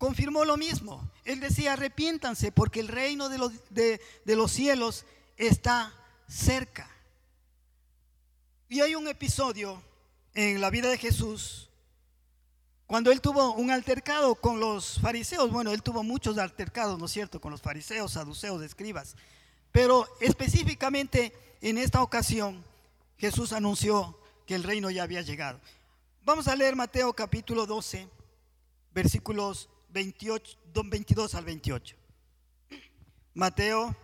confirmó 0.00 0.46
lo 0.46 0.56
mismo. 0.56 1.06
Él 1.26 1.40
decía, 1.40 1.74
arrepiéntanse 1.74 2.50
porque 2.50 2.80
el 2.80 2.88
reino 2.88 3.28
de 3.28 3.36
los, 3.36 3.52
de, 3.68 4.00
los, 4.24 4.50
cielos 4.50 5.04
está 5.36 5.92
cerca. 6.26 6.90
Y 8.70 8.80
hay 8.80 8.94
un 8.94 9.06
episodio 9.08 9.82
en 10.32 10.62
la 10.62 10.70
vida 10.70 10.88
de 10.88 10.96
Jesús 10.96 11.68
cuando 12.86 13.12
él 13.12 13.20
tuvo 13.20 13.52
un 13.52 13.70
altercado 13.70 14.36
con 14.36 14.58
los 14.58 14.98
fariseos. 15.00 15.52
Bueno, 15.52 15.70
él 15.70 15.82
tuvo 15.82 16.02
muchos 16.02 16.38
altercados, 16.38 16.98
¿no 16.98 17.04
es 17.04 17.12
cierto? 17.12 17.38
Con 17.38 17.52
los 17.52 17.60
fariseos, 17.60 18.12
saduceos, 18.12 18.62
escribas. 18.62 19.16
Pero 19.70 20.08
específicamente 20.20 21.34
en 21.60 21.76
esta 21.76 22.00
ocasión 22.00 22.64
Jesús 23.18 23.52
anunció 23.52 24.18
que 24.46 24.54
el 24.54 24.62
reino 24.62 24.88
ya 24.88 25.02
había 25.02 25.20
llegado. 25.20 25.60
Vamos 26.22 26.48
a 26.48 26.56
leer 26.56 26.74
Mateo 26.74 27.12
capítulo 27.12 27.66
12, 27.66 28.08
versículos 28.94 29.68
28, 29.92 30.58
22 30.84 31.34
al 31.34 31.44
28. 31.44 31.96
Mateo 33.34 33.96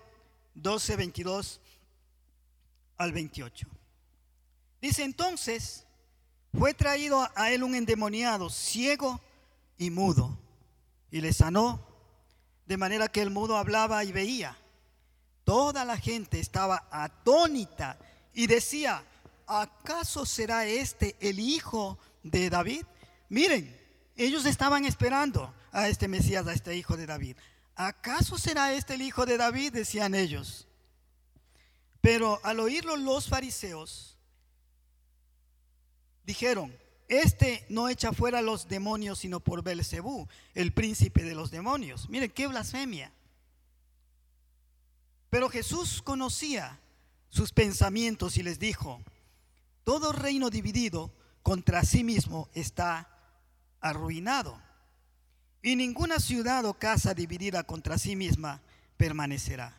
12, 0.55 0.97
22 0.97 1.61
al 2.97 3.13
28. 3.13 3.67
Dice 4.81 5.05
entonces, 5.05 5.87
fue 6.57 6.75
traído 6.75 7.29
a 7.35 7.51
él 7.51 7.63
un 7.63 7.75
endemoniado, 7.75 8.51
ciego 8.51 9.21
y 9.79 9.91
mudo, 9.91 10.39
y 11.11 11.21
le 11.21 11.33
sanó, 11.33 11.85
de 12.67 12.77
manera 12.77 13.09
que 13.09 13.23
el 13.23 13.31
mudo 13.31 13.57
hablaba 13.57 14.05
y 14.05 14.13
veía. 14.13 14.57
Toda 15.45 15.85
la 15.85 15.97
gente 15.97 16.41
estaba 16.41 16.89
atónita 16.91 17.99
y 18.33 18.47
decía, 18.47 19.05
¿acaso 19.47 20.27
será 20.27 20.67
este 20.67 21.17
el 21.21 21.39
hijo 21.39 21.99
de 22.23 22.51
David? 22.51 22.85
Miren, 23.29 23.77
ellos 24.17 24.47
estaban 24.47 24.85
esperando 24.85 25.53
a 25.77 25.89
este 25.89 26.09
Mesías, 26.09 26.47
a 26.47 26.55
este 26.55 26.75
hijo 26.75 26.97
de 26.97 27.05
David. 27.05 27.37
¿Acaso 27.75 28.39
será 28.39 28.73
este 28.73 28.95
el 28.95 29.03
hijo 29.03 29.27
de 29.27 29.37
David? 29.37 29.75
Decían 29.75 30.15
ellos. 30.15 30.67
Pero 32.01 32.41
al 32.45 32.61
oírlo 32.61 32.97
los 32.97 33.29
fariseos, 33.29 34.17
dijeron, 36.25 36.75
este 37.09 37.67
no 37.69 37.91
echa 37.91 38.15
fuera 38.15 38.41
los 38.41 38.69
demonios 38.69 39.19
sino 39.19 39.41
por 39.41 39.63
Belcebú, 39.63 40.27
el 40.55 40.73
príncipe 40.73 41.25
de 41.25 41.35
los 41.35 41.51
demonios. 41.51 42.09
Miren 42.09 42.31
qué 42.31 42.47
blasfemia. 42.47 43.13
Pero 45.29 45.51
Jesús 45.51 46.01
conocía 46.01 46.81
sus 47.29 47.53
pensamientos 47.53 48.39
y 48.39 48.43
les 48.43 48.59
dijo, 48.59 49.03
todo 49.85 50.13
reino 50.13 50.49
dividido 50.49 51.13
contra 51.43 51.85
sí 51.85 52.03
mismo 52.03 52.49
está 52.55 53.11
arruinado. 53.83 54.66
Y 55.67 55.75
ninguna 55.75 56.21
ciudad 56.21 56.65
o 56.67 56.75
casa 56.75 57.13
dividida 57.13 57.65
contra 57.65 57.99
sí 57.99 58.15
misma 58.15 58.63
permanecerá. 58.97 59.77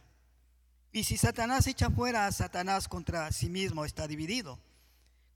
Y 0.92 1.06
si 1.06 1.16
Satanás 1.16 1.66
echa 1.66 1.90
fuera 1.90 2.28
a 2.28 2.32
Satanás 2.34 2.90
contra 2.90 3.32
sí 3.32 3.48
mismo 3.48 3.86
está 3.86 4.06
dividido. 4.06 4.60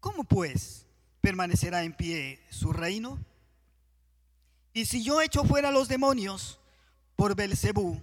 ¿Cómo 0.01 0.25
pues 0.25 0.85
permanecerá 1.21 1.83
en 1.83 1.93
pie 1.93 2.43
su 2.49 2.73
reino? 2.73 3.17
Y 4.73 4.87
si 4.87 5.05
yo 5.05 5.21
echo 5.21 5.45
fuera 5.45 5.69
a 5.69 5.71
los 5.71 5.87
demonios 5.87 6.59
por 7.15 7.33
Belcebú, 7.33 8.01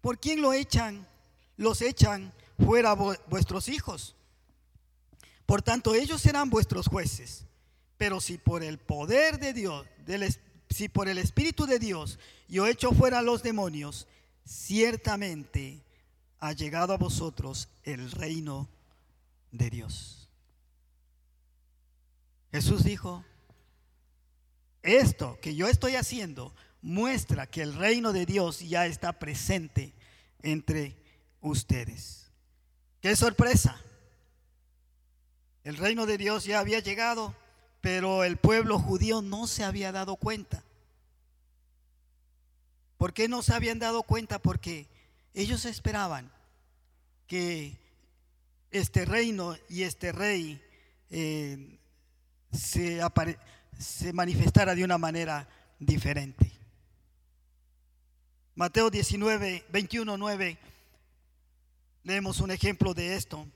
¿por 0.00 0.18
quién 0.18 0.42
lo 0.42 0.52
echan 0.52 1.06
los 1.56 1.80
echan 1.80 2.32
fuera 2.58 2.94
vuestros 2.94 3.68
hijos. 3.68 4.16
Por 5.46 5.62
tanto, 5.62 5.94
ellos 5.94 6.20
serán 6.20 6.50
vuestros 6.50 6.88
jueces. 6.88 7.44
Pero 7.98 8.20
si 8.20 8.36
por 8.36 8.64
el 8.64 8.78
poder 8.78 9.38
de 9.38 9.52
Dios, 9.52 9.86
si 10.70 10.88
por 10.88 11.08
el 11.08 11.18
Espíritu 11.18 11.66
de 11.66 11.78
Dios 11.78 12.18
yo 12.48 12.66
echo 12.66 12.92
fuera 12.92 13.20
a 13.20 13.22
los 13.22 13.42
demonios, 13.42 14.06
ciertamente 14.44 15.82
ha 16.40 16.52
llegado 16.52 16.92
a 16.92 16.98
vosotros 16.98 17.68
el 17.84 18.10
reino 18.10 18.68
de 19.50 19.70
Dios. 19.70 20.28
Jesús 22.50 22.84
dijo, 22.84 23.24
esto 24.82 25.38
que 25.40 25.54
yo 25.54 25.68
estoy 25.68 25.96
haciendo 25.96 26.54
muestra 26.80 27.46
que 27.46 27.62
el 27.62 27.74
reino 27.74 28.12
de 28.12 28.24
Dios 28.24 28.60
ya 28.60 28.86
está 28.86 29.18
presente 29.18 29.92
entre 30.42 30.96
ustedes. 31.40 32.30
¡Qué 33.00 33.14
sorpresa! 33.16 33.80
El 35.64 35.76
reino 35.76 36.06
de 36.06 36.16
Dios 36.16 36.44
ya 36.44 36.60
había 36.60 36.80
llegado, 36.80 37.34
pero 37.80 38.24
el 38.24 38.36
pueblo 38.36 38.78
judío 38.78 39.22
no 39.22 39.46
se 39.46 39.64
había 39.64 39.92
dado 39.92 40.16
cuenta. 40.16 40.64
¿Por 42.96 43.12
qué 43.12 43.28
no 43.28 43.42
se 43.42 43.54
habían 43.54 43.78
dado 43.78 44.02
cuenta? 44.02 44.40
Porque 44.40 44.88
ellos 45.34 45.64
esperaban 45.64 46.32
que 47.26 47.76
este 48.70 49.04
reino 49.04 49.56
y 49.68 49.82
este 49.82 50.12
rey 50.12 50.60
eh, 51.10 51.78
se, 52.52 53.00
se 53.78 54.12
manifestara 54.12 54.74
de 54.74 54.84
una 54.84 54.98
manera 54.98 55.48
diferente. 55.78 56.50
Mateo 58.54 58.90
19, 58.90 59.66
21, 59.70 60.16
9, 60.16 60.58
leemos 62.02 62.40
un 62.40 62.50
ejemplo 62.50 62.92
de 62.92 63.14
esto. 63.14 63.46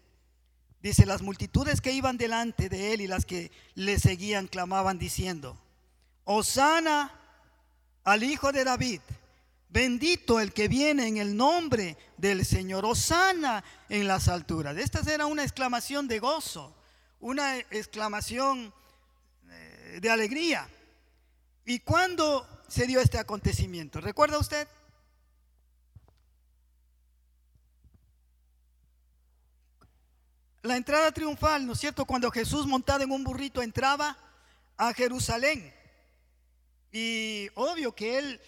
Dice, 0.82 1.06
las 1.06 1.22
multitudes 1.22 1.80
que 1.80 1.92
iban 1.92 2.16
delante 2.16 2.68
de 2.68 2.92
él 2.92 3.02
y 3.02 3.06
las 3.06 3.24
que 3.24 3.52
le 3.76 4.00
seguían 4.00 4.48
clamaban 4.48 4.98
diciendo, 4.98 5.56
Osana 6.24 7.12
al 8.02 8.24
Hijo 8.24 8.50
de 8.50 8.64
David, 8.64 9.00
bendito 9.68 10.40
el 10.40 10.52
que 10.52 10.66
viene 10.66 11.06
en 11.06 11.18
el 11.18 11.36
nombre 11.36 11.96
del 12.16 12.44
Señor, 12.44 12.84
Osana 12.84 13.62
en 13.88 14.08
las 14.08 14.26
alturas. 14.26 14.76
Esta 14.76 15.00
era 15.12 15.26
una 15.26 15.44
exclamación 15.44 16.08
de 16.08 16.18
gozo, 16.18 16.74
una 17.20 17.58
exclamación 17.58 18.74
eh, 19.48 19.98
de 20.02 20.10
alegría. 20.10 20.68
¿Y 21.64 21.78
cuándo 21.78 22.64
se 22.66 22.88
dio 22.88 23.00
este 23.00 23.18
acontecimiento? 23.18 24.00
¿Recuerda 24.00 24.38
usted? 24.38 24.66
La 30.62 30.76
entrada 30.76 31.10
triunfal, 31.10 31.66
¿no 31.66 31.72
es 31.72 31.80
cierto? 31.80 32.04
Cuando 32.04 32.30
Jesús 32.30 32.66
montado 32.66 33.02
en 33.02 33.10
un 33.10 33.24
burrito 33.24 33.62
entraba 33.62 34.16
a 34.76 34.94
Jerusalén. 34.94 35.74
Y 36.92 37.48
obvio 37.54 37.94
que 37.94 38.18
él 38.18 38.40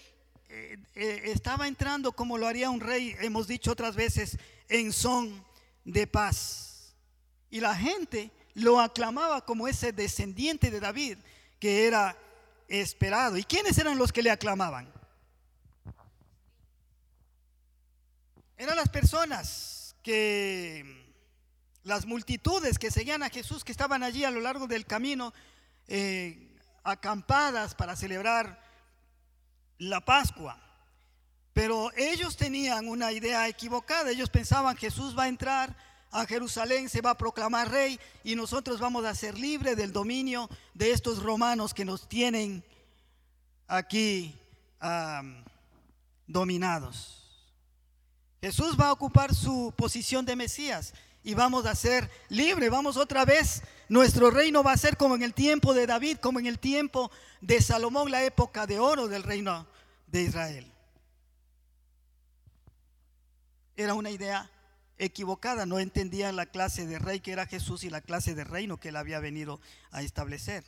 eh, 0.48 0.78
eh, 0.94 1.22
estaba 1.24 1.66
entrando 1.66 2.12
como 2.12 2.38
lo 2.38 2.46
haría 2.46 2.70
un 2.70 2.80
rey, 2.80 3.16
hemos 3.20 3.48
dicho 3.48 3.72
otras 3.72 3.96
veces, 3.96 4.38
en 4.68 4.92
son 4.92 5.44
de 5.84 6.06
paz. 6.06 6.94
Y 7.50 7.60
la 7.60 7.74
gente 7.74 8.30
lo 8.54 8.80
aclamaba 8.80 9.44
como 9.44 9.66
ese 9.66 9.92
descendiente 9.92 10.70
de 10.70 10.80
David 10.80 11.18
que 11.58 11.86
era 11.86 12.16
esperado. 12.68 13.36
¿Y 13.36 13.44
quiénes 13.44 13.76
eran 13.78 13.98
los 13.98 14.12
que 14.12 14.22
le 14.22 14.30
aclamaban? 14.30 14.92
Eran 18.56 18.76
las 18.76 18.88
personas 18.88 19.96
que 20.02 21.03
las 21.84 22.06
multitudes 22.06 22.78
que 22.78 22.90
seguían 22.90 23.22
a 23.22 23.30
Jesús, 23.30 23.62
que 23.62 23.72
estaban 23.72 24.02
allí 24.02 24.24
a 24.24 24.30
lo 24.30 24.40
largo 24.40 24.66
del 24.66 24.86
camino, 24.86 25.32
eh, 25.86 26.50
acampadas 26.82 27.74
para 27.74 27.94
celebrar 27.94 28.60
la 29.78 30.04
Pascua. 30.04 30.58
Pero 31.52 31.92
ellos 31.96 32.36
tenían 32.36 32.88
una 32.88 33.12
idea 33.12 33.46
equivocada. 33.48 34.10
Ellos 34.10 34.30
pensaban 34.30 34.76
Jesús 34.76 35.16
va 35.16 35.24
a 35.24 35.28
entrar 35.28 35.76
a 36.10 36.26
Jerusalén, 36.26 36.88
se 36.88 37.00
va 37.00 37.10
a 37.10 37.18
proclamar 37.18 37.70
rey 37.70 37.98
y 38.22 38.34
nosotros 38.34 38.80
vamos 38.80 39.04
a 39.04 39.14
ser 39.14 39.38
libres 39.38 39.76
del 39.76 39.92
dominio 39.92 40.48
de 40.72 40.92
estos 40.92 41.22
romanos 41.22 41.74
que 41.74 41.84
nos 41.84 42.08
tienen 42.08 42.64
aquí 43.66 44.34
dominados. 46.26 47.20
Jesús 48.40 48.76
va 48.78 48.88
a 48.88 48.92
ocupar 48.92 49.34
su 49.34 49.72
posición 49.76 50.24
de 50.24 50.36
Mesías 50.36 50.92
y 51.24 51.32
vamos 51.32 51.64
a 51.64 51.74
ser 51.74 52.10
libres. 52.28 52.70
Vamos 52.70 52.96
otra 52.96 53.24
vez. 53.24 53.62
Nuestro 53.88 54.30
reino 54.30 54.62
va 54.62 54.72
a 54.72 54.76
ser 54.76 54.96
como 54.96 55.14
en 55.14 55.22
el 55.22 55.34
tiempo 55.34 55.74
de 55.74 55.86
David, 55.86 56.18
como 56.18 56.38
en 56.38 56.46
el 56.46 56.58
tiempo 56.58 57.10
de 57.40 57.60
Salomón, 57.60 58.10
la 58.10 58.22
época 58.22 58.66
de 58.66 58.78
oro 58.78 59.08
del 59.08 59.22
reino 59.22 59.66
de 60.06 60.22
Israel. 60.22 60.70
Era 63.76 63.94
una 63.94 64.10
idea 64.10 64.50
equivocada, 64.98 65.66
no 65.66 65.80
entendían 65.80 66.36
la 66.36 66.46
clase 66.46 66.86
de 66.86 66.98
rey 66.98 67.20
que 67.20 67.32
era 67.32 67.46
Jesús 67.46 67.82
y 67.82 67.90
la 67.90 68.00
clase 68.00 68.34
de 68.34 68.44
reino 68.44 68.78
que 68.78 68.90
él 68.90 68.96
había 68.96 69.18
venido 69.18 69.60
a 69.90 70.02
establecer. 70.02 70.64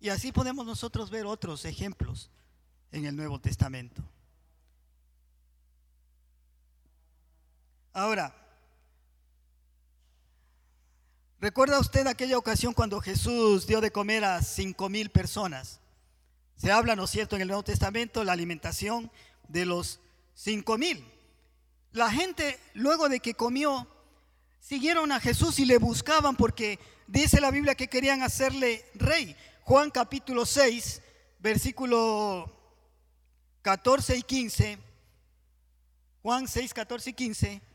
Y 0.00 0.08
así 0.08 0.32
podemos 0.32 0.66
nosotros 0.66 1.10
ver 1.10 1.26
otros 1.26 1.64
ejemplos 1.64 2.30
en 2.90 3.04
el 3.04 3.14
Nuevo 3.14 3.38
Testamento. 3.38 4.02
Ahora, 7.94 8.34
¿recuerda 11.38 11.78
usted 11.78 12.06
aquella 12.06 12.38
ocasión 12.38 12.72
cuando 12.72 13.02
Jesús 13.02 13.66
dio 13.66 13.82
de 13.82 13.92
comer 13.92 14.24
a 14.24 14.40
cinco 14.42 14.88
mil 14.88 15.10
personas? 15.10 15.78
Se 16.56 16.72
habla, 16.72 16.96
¿no 16.96 17.04
es 17.04 17.10
cierto?, 17.10 17.36
en 17.36 17.42
el 17.42 17.48
Nuevo 17.48 17.64
Testamento, 17.64 18.24
la 18.24 18.32
alimentación 18.32 19.10
de 19.46 19.66
los 19.66 20.00
cinco 20.34 20.78
mil. 20.78 21.04
La 21.90 22.10
gente, 22.10 22.58
luego 22.72 23.10
de 23.10 23.20
que 23.20 23.34
comió, 23.34 23.86
siguieron 24.58 25.12
a 25.12 25.20
Jesús 25.20 25.58
y 25.58 25.66
le 25.66 25.76
buscaban 25.76 26.36
porque 26.36 26.78
dice 27.06 27.42
la 27.42 27.50
Biblia 27.50 27.74
que 27.74 27.88
querían 27.88 28.22
hacerle 28.22 28.86
rey. 28.94 29.36
Juan 29.64 29.90
capítulo 29.90 30.46
6, 30.46 31.02
versículo 31.40 32.50
14 33.60 34.16
y 34.16 34.22
15. 34.22 34.78
Juan 36.22 36.48
6, 36.48 36.72
14 36.72 37.10
y 37.10 37.12
15 37.12 37.71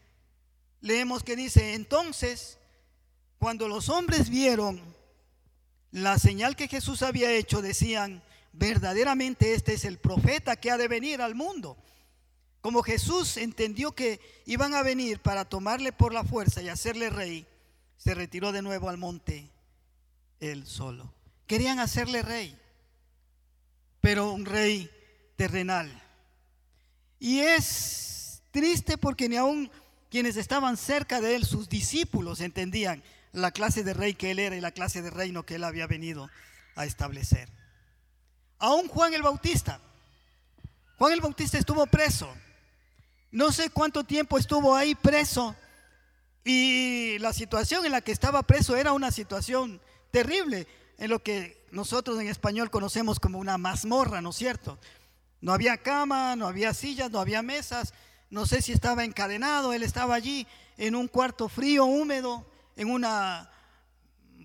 leemos 0.81 1.23
que 1.23 1.35
dice, 1.35 1.73
entonces, 1.73 2.57
cuando 3.39 3.67
los 3.67 3.89
hombres 3.89 4.29
vieron 4.29 4.81
la 5.91 6.19
señal 6.19 6.55
que 6.55 6.67
Jesús 6.67 7.01
había 7.01 7.31
hecho, 7.31 7.61
decían, 7.61 8.23
verdaderamente 8.53 9.53
este 9.53 9.73
es 9.73 9.85
el 9.85 9.97
profeta 9.97 10.55
que 10.55 10.71
ha 10.71 10.77
de 10.77 10.87
venir 10.87 11.21
al 11.21 11.35
mundo. 11.35 11.77
Como 12.61 12.83
Jesús 12.83 13.37
entendió 13.37 13.93
que 13.93 14.19
iban 14.45 14.73
a 14.73 14.83
venir 14.83 15.19
para 15.19 15.45
tomarle 15.45 15.93
por 15.93 16.13
la 16.13 16.23
fuerza 16.23 16.61
y 16.61 16.69
hacerle 16.69 17.09
rey, 17.09 17.47
se 17.97 18.13
retiró 18.13 18.51
de 18.51 18.61
nuevo 18.61 18.89
al 18.89 18.97
monte 18.97 19.49
él 20.39 20.65
solo. 20.65 21.13
Querían 21.45 21.79
hacerle 21.79 22.21
rey, 22.21 22.57
pero 24.01 24.31
un 24.31 24.45
rey 24.45 24.89
terrenal. 25.35 26.03
Y 27.19 27.39
es 27.39 28.41
triste 28.51 28.97
porque 28.97 29.29
ni 29.29 29.37
aún 29.37 29.71
quienes 30.09 30.37
estaban 30.37 30.77
cerca 30.77 31.21
de 31.21 31.35
él, 31.35 31.45
sus 31.45 31.69
discípulos, 31.69 32.41
entendían 32.41 33.03
la 33.33 33.51
clase 33.51 33.83
de 33.83 33.93
rey 33.93 34.13
que 34.13 34.31
él 34.31 34.39
era 34.39 34.55
y 34.55 34.61
la 34.61 34.71
clase 34.71 35.01
de 35.01 35.09
reino 35.09 35.45
que 35.45 35.55
él 35.55 35.63
había 35.63 35.87
venido 35.87 36.29
a 36.75 36.85
establecer. 36.85 37.49
Aún 38.59 38.87
Juan 38.87 39.13
el 39.13 39.21
Bautista. 39.21 39.79
Juan 40.97 41.13
el 41.13 41.21
Bautista 41.21 41.57
estuvo 41.57 41.85
preso. 41.87 42.33
No 43.31 43.51
sé 43.51 43.69
cuánto 43.69 44.03
tiempo 44.03 44.37
estuvo 44.37 44.75
ahí 44.75 44.95
preso. 44.95 45.55
Y 46.43 47.19
la 47.19 47.33
situación 47.33 47.85
en 47.85 47.91
la 47.91 48.01
que 48.01 48.11
estaba 48.11 48.41
preso 48.43 48.75
era 48.75 48.93
una 48.93 49.11
situación 49.11 49.81
terrible, 50.11 50.67
en 50.97 51.09
lo 51.09 51.21
que 51.21 51.67
nosotros 51.71 52.19
en 52.19 52.27
español 52.27 52.71
conocemos 52.71 53.19
como 53.19 53.37
una 53.37 53.57
mazmorra, 53.57 54.21
¿no 54.21 54.29
es 54.29 54.37
cierto? 54.37 54.79
No 55.41 55.51
había 55.51 55.77
cama, 55.77 56.35
no 56.35 56.47
había 56.47 56.73
sillas, 56.73 57.11
no 57.11 57.19
había 57.19 57.41
mesas, 57.41 57.93
no 58.29 58.45
sé 58.45 58.61
si 58.61 58.71
estaba 58.71 59.03
encadenado, 59.03 59.73
él 59.73 59.83
estaba 59.83 60.15
allí 60.15 60.47
en 60.77 60.95
un 60.95 61.07
cuarto 61.07 61.47
frío, 61.49 61.85
húmedo, 61.85 62.45
en 62.75 62.91
una 62.91 63.49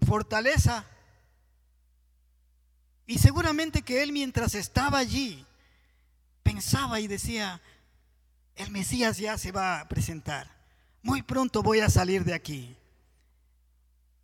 fortaleza. 0.06 0.84
Y 3.06 3.18
seguramente 3.18 3.82
que 3.82 4.02
él 4.02 4.12
mientras 4.12 4.54
estaba 4.54 4.98
allí, 4.98 5.44
pensaba 6.42 7.00
y 7.00 7.08
decía, 7.08 7.60
el 8.56 8.70
Mesías 8.70 9.18
ya 9.18 9.36
se 9.36 9.52
va 9.52 9.80
a 9.80 9.88
presentar. 9.88 10.50
Muy 11.02 11.22
pronto 11.22 11.62
voy 11.62 11.80
a 11.80 11.90
salir 11.90 12.24
de 12.24 12.34
aquí. 12.34 12.76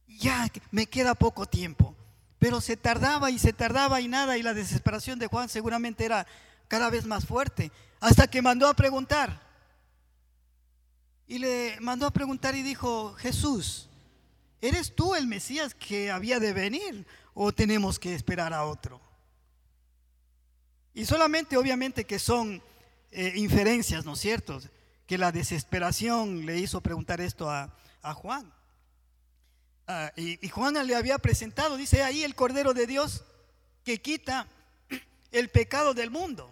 Ya 0.06 0.48
me 0.70 0.86
queda 0.86 1.14
poco 1.14 1.46
tiempo. 1.46 1.94
Pero 2.38 2.60
se 2.60 2.76
tardaba 2.76 3.30
y 3.30 3.38
se 3.38 3.52
tardaba 3.52 4.00
y 4.00 4.06
nada 4.06 4.38
y 4.38 4.42
la 4.42 4.54
desesperación 4.54 5.18
de 5.18 5.26
Juan 5.26 5.48
seguramente 5.48 6.04
era 6.04 6.26
cada 6.68 6.88
vez 6.88 7.04
más 7.04 7.26
fuerte. 7.26 7.72
Hasta 8.00 8.28
que 8.28 8.42
mandó 8.42 8.68
a 8.68 8.74
preguntar, 8.74 9.47
y 11.28 11.38
le 11.38 11.78
mandó 11.80 12.06
a 12.06 12.10
preguntar 12.10 12.56
y 12.56 12.62
dijo, 12.62 13.12
Jesús, 13.14 13.90
¿eres 14.62 14.94
tú 14.94 15.14
el 15.14 15.26
Mesías 15.26 15.74
que 15.74 16.10
había 16.10 16.40
de 16.40 16.54
venir 16.54 17.06
o 17.34 17.52
tenemos 17.52 17.98
que 17.98 18.14
esperar 18.14 18.54
a 18.54 18.64
otro? 18.64 18.98
Y 20.94 21.04
solamente 21.04 21.58
obviamente 21.58 22.06
que 22.06 22.18
son 22.18 22.62
eh, 23.10 23.34
inferencias, 23.36 24.06
¿no 24.06 24.14
es 24.14 24.20
cierto? 24.20 24.58
Que 25.06 25.18
la 25.18 25.30
desesperación 25.30 26.46
le 26.46 26.58
hizo 26.58 26.80
preguntar 26.80 27.20
esto 27.20 27.50
a, 27.50 27.74
Juan. 28.14 28.50
Ah, 29.86 30.10
y, 30.16 30.44
y 30.44 30.48
Juan 30.48 30.86
le 30.86 30.96
había 30.96 31.18
presentado, 31.18 31.76
dice 31.76 32.02
ahí 32.02 32.24
el 32.24 32.34
Cordero 32.34 32.72
de 32.72 32.86
Dios 32.86 33.22
que 33.84 34.00
quita 34.00 34.48
el 35.30 35.50
pecado 35.50 35.92
del 35.92 36.10
mundo. 36.10 36.50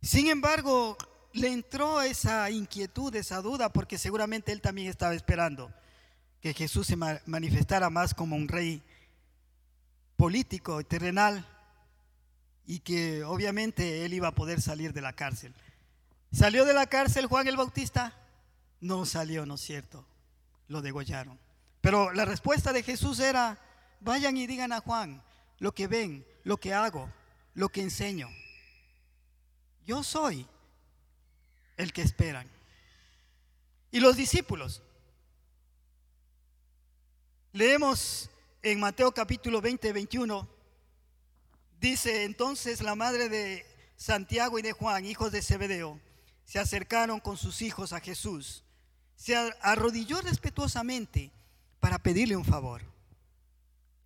Sin 0.00 0.28
embargo, 0.28 0.96
le 1.32 1.52
entró 1.52 2.02
esa 2.02 2.50
inquietud, 2.50 3.14
esa 3.16 3.40
duda, 3.40 3.72
porque 3.72 3.98
seguramente 3.98 4.52
él 4.52 4.60
también 4.60 4.88
estaba 4.88 5.14
esperando 5.14 5.72
que 6.40 6.54
Jesús 6.54 6.86
se 6.86 6.96
manifestara 6.96 7.88
más 7.88 8.14
como 8.14 8.36
un 8.36 8.48
rey 8.48 8.82
político, 10.16 10.82
terrenal, 10.84 11.46
y 12.66 12.80
que 12.80 13.24
obviamente 13.24 14.04
él 14.04 14.14
iba 14.14 14.28
a 14.28 14.34
poder 14.34 14.60
salir 14.60 14.92
de 14.92 15.00
la 15.00 15.12
cárcel. 15.12 15.54
¿Salió 16.32 16.64
de 16.64 16.74
la 16.74 16.86
cárcel 16.86 17.26
Juan 17.26 17.46
el 17.48 17.56
Bautista? 17.56 18.14
No 18.80 19.04
salió, 19.04 19.46
¿no 19.46 19.54
es 19.54 19.60
cierto? 19.60 20.04
Lo 20.68 20.82
degollaron. 20.82 21.38
Pero 21.80 22.12
la 22.12 22.24
respuesta 22.24 22.72
de 22.72 22.82
Jesús 22.82 23.20
era, 23.20 23.58
vayan 24.00 24.36
y 24.36 24.46
digan 24.46 24.72
a 24.72 24.80
Juan 24.80 25.22
lo 25.58 25.72
que 25.72 25.86
ven, 25.86 26.26
lo 26.44 26.58
que 26.58 26.74
hago, 26.74 27.08
lo 27.54 27.68
que 27.68 27.82
enseño. 27.82 28.28
Yo 29.84 30.02
soy 30.02 30.46
el 31.76 31.92
que 31.92 32.02
esperan. 32.02 32.48
Y 33.90 34.00
los 34.00 34.16
discípulos. 34.16 34.82
Leemos 37.52 38.30
en 38.62 38.80
Mateo 38.80 39.12
capítulo 39.12 39.60
20, 39.60 39.92
21. 39.92 40.48
Dice 41.80 42.24
entonces 42.24 42.80
la 42.80 42.94
madre 42.94 43.28
de 43.28 43.66
Santiago 43.96 44.58
y 44.58 44.62
de 44.62 44.72
Juan, 44.72 45.04
hijos 45.04 45.32
de 45.32 45.42
Zebedeo, 45.42 46.00
se 46.44 46.58
acercaron 46.58 47.20
con 47.20 47.36
sus 47.36 47.60
hijos 47.62 47.92
a 47.92 48.00
Jesús. 48.00 48.64
Se 49.16 49.36
arrodilló 49.60 50.20
respetuosamente 50.20 51.30
para 51.80 51.98
pedirle 51.98 52.36
un 52.36 52.44
favor. 52.44 52.82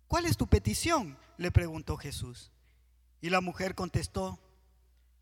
¿Cuál 0.07 0.25
es 0.25 0.37
tu 0.37 0.47
petición? 0.47 1.17
le 1.37 1.51
preguntó 1.51 1.97
Jesús. 1.97 2.51
Y 3.21 3.29
la 3.29 3.41
mujer 3.41 3.75
contestó, 3.75 4.39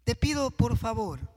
te 0.03 0.15
pido 0.15 0.49
por 0.51 0.77
favor 0.77 1.35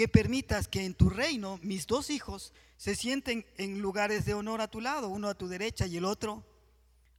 que 0.00 0.08
permitas 0.08 0.66
que 0.66 0.86
en 0.86 0.94
tu 0.94 1.10
reino 1.10 1.60
mis 1.62 1.86
dos 1.86 2.08
hijos 2.08 2.54
se 2.78 2.94
sienten 2.94 3.44
en 3.58 3.82
lugares 3.82 4.24
de 4.24 4.32
honor 4.32 4.62
a 4.62 4.68
tu 4.68 4.80
lado, 4.80 5.10
uno 5.10 5.28
a 5.28 5.34
tu 5.34 5.46
derecha 5.46 5.86
y 5.86 5.98
el 5.98 6.06
otro 6.06 6.42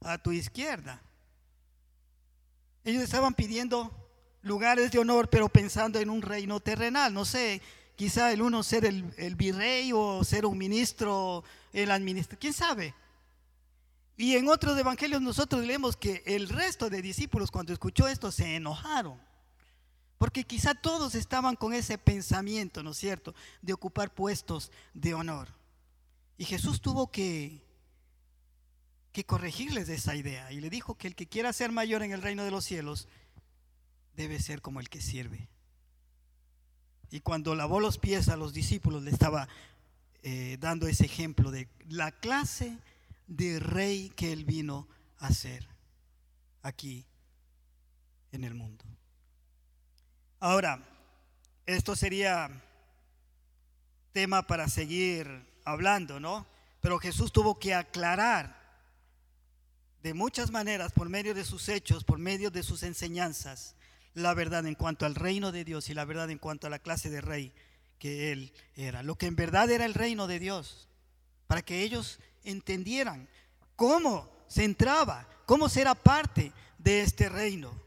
a 0.00 0.18
tu 0.18 0.32
izquierda. 0.32 1.00
Ellos 2.82 3.04
estaban 3.04 3.34
pidiendo 3.34 3.88
lugares 4.42 4.90
de 4.90 4.98
honor, 4.98 5.30
pero 5.30 5.48
pensando 5.48 6.00
en 6.00 6.10
un 6.10 6.22
reino 6.22 6.58
terrenal. 6.58 7.14
No 7.14 7.24
sé, 7.24 7.62
quizá 7.94 8.32
el 8.32 8.42
uno 8.42 8.64
ser 8.64 8.84
el, 8.84 9.36
virrey 9.36 9.92
o 9.94 10.24
ser 10.24 10.44
un 10.44 10.58
ministro, 10.58 11.44
el 11.72 11.88
administrador, 11.88 12.40
quién 12.40 12.52
sabe. 12.52 12.96
Y 14.16 14.34
en 14.34 14.48
otros 14.48 14.76
evangelios 14.76 15.22
nosotros 15.22 15.64
leemos 15.64 15.96
que 15.96 16.24
el 16.26 16.48
resto 16.48 16.90
de 16.90 17.00
discípulos 17.00 17.52
cuando 17.52 17.72
escuchó 17.72 18.08
esto 18.08 18.32
se 18.32 18.56
enojaron. 18.56 19.20
Porque 20.22 20.44
quizá 20.44 20.76
todos 20.76 21.16
estaban 21.16 21.56
con 21.56 21.74
ese 21.74 21.98
pensamiento, 21.98 22.84
¿no 22.84 22.92
es 22.92 22.96
cierto?, 22.96 23.34
de 23.60 23.72
ocupar 23.72 24.14
puestos 24.14 24.70
de 24.94 25.14
honor. 25.14 25.48
Y 26.38 26.44
Jesús 26.44 26.80
tuvo 26.80 27.10
que, 27.10 27.60
que 29.10 29.26
corregirles 29.26 29.88
de 29.88 29.96
esa 29.96 30.14
idea 30.14 30.52
y 30.52 30.60
le 30.60 30.70
dijo 30.70 30.94
que 30.94 31.08
el 31.08 31.16
que 31.16 31.26
quiera 31.26 31.52
ser 31.52 31.72
mayor 31.72 32.04
en 32.04 32.12
el 32.12 32.22
reino 32.22 32.44
de 32.44 32.52
los 32.52 32.64
cielos 32.64 33.08
debe 34.14 34.38
ser 34.38 34.62
como 34.62 34.78
el 34.78 34.88
que 34.88 35.00
sirve. 35.00 35.48
Y 37.10 37.18
cuando 37.18 37.56
lavó 37.56 37.80
los 37.80 37.98
pies 37.98 38.28
a 38.28 38.36
los 38.36 38.52
discípulos 38.52 39.02
le 39.02 39.10
estaba 39.10 39.48
eh, 40.22 40.56
dando 40.60 40.86
ese 40.86 41.06
ejemplo 41.06 41.50
de 41.50 41.68
la 41.88 42.12
clase 42.12 42.78
de 43.26 43.58
rey 43.58 44.10
que 44.10 44.32
él 44.32 44.44
vino 44.44 44.86
a 45.18 45.32
ser 45.32 45.66
aquí 46.62 47.06
en 48.30 48.44
el 48.44 48.54
mundo. 48.54 48.84
Ahora, 50.44 50.80
esto 51.66 51.94
sería 51.94 52.50
tema 54.10 54.44
para 54.44 54.68
seguir 54.68 55.46
hablando, 55.64 56.18
¿no? 56.18 56.48
Pero 56.80 56.98
Jesús 56.98 57.30
tuvo 57.30 57.60
que 57.60 57.74
aclarar 57.74 58.60
de 60.02 60.14
muchas 60.14 60.50
maneras, 60.50 60.90
por 60.90 61.08
medio 61.08 61.32
de 61.32 61.44
sus 61.44 61.68
hechos, 61.68 62.02
por 62.02 62.18
medio 62.18 62.50
de 62.50 62.64
sus 62.64 62.82
enseñanzas, 62.82 63.76
la 64.14 64.34
verdad 64.34 64.66
en 64.66 64.74
cuanto 64.74 65.06
al 65.06 65.14
reino 65.14 65.52
de 65.52 65.62
Dios 65.62 65.88
y 65.90 65.94
la 65.94 66.04
verdad 66.04 66.28
en 66.28 66.38
cuanto 66.38 66.66
a 66.66 66.70
la 66.70 66.80
clase 66.80 67.08
de 67.08 67.20
rey 67.20 67.52
que 68.00 68.32
él 68.32 68.52
era. 68.74 69.04
Lo 69.04 69.14
que 69.14 69.26
en 69.26 69.36
verdad 69.36 69.70
era 69.70 69.84
el 69.84 69.94
reino 69.94 70.26
de 70.26 70.40
Dios, 70.40 70.88
para 71.46 71.62
que 71.62 71.82
ellos 71.82 72.18
entendieran 72.42 73.28
cómo 73.76 74.28
se 74.48 74.64
entraba, 74.64 75.28
cómo 75.46 75.68
será 75.68 75.94
parte 75.94 76.52
de 76.78 77.02
este 77.02 77.28
reino 77.28 77.81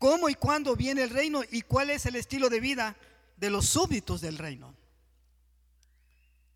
cómo 0.00 0.30
y 0.30 0.34
cuándo 0.34 0.74
viene 0.74 1.02
el 1.02 1.10
reino 1.10 1.42
y 1.52 1.60
cuál 1.60 1.90
es 1.90 2.06
el 2.06 2.16
estilo 2.16 2.48
de 2.48 2.58
vida 2.58 2.96
de 3.36 3.50
los 3.50 3.66
súbditos 3.66 4.22
del 4.22 4.38
reino. 4.38 4.74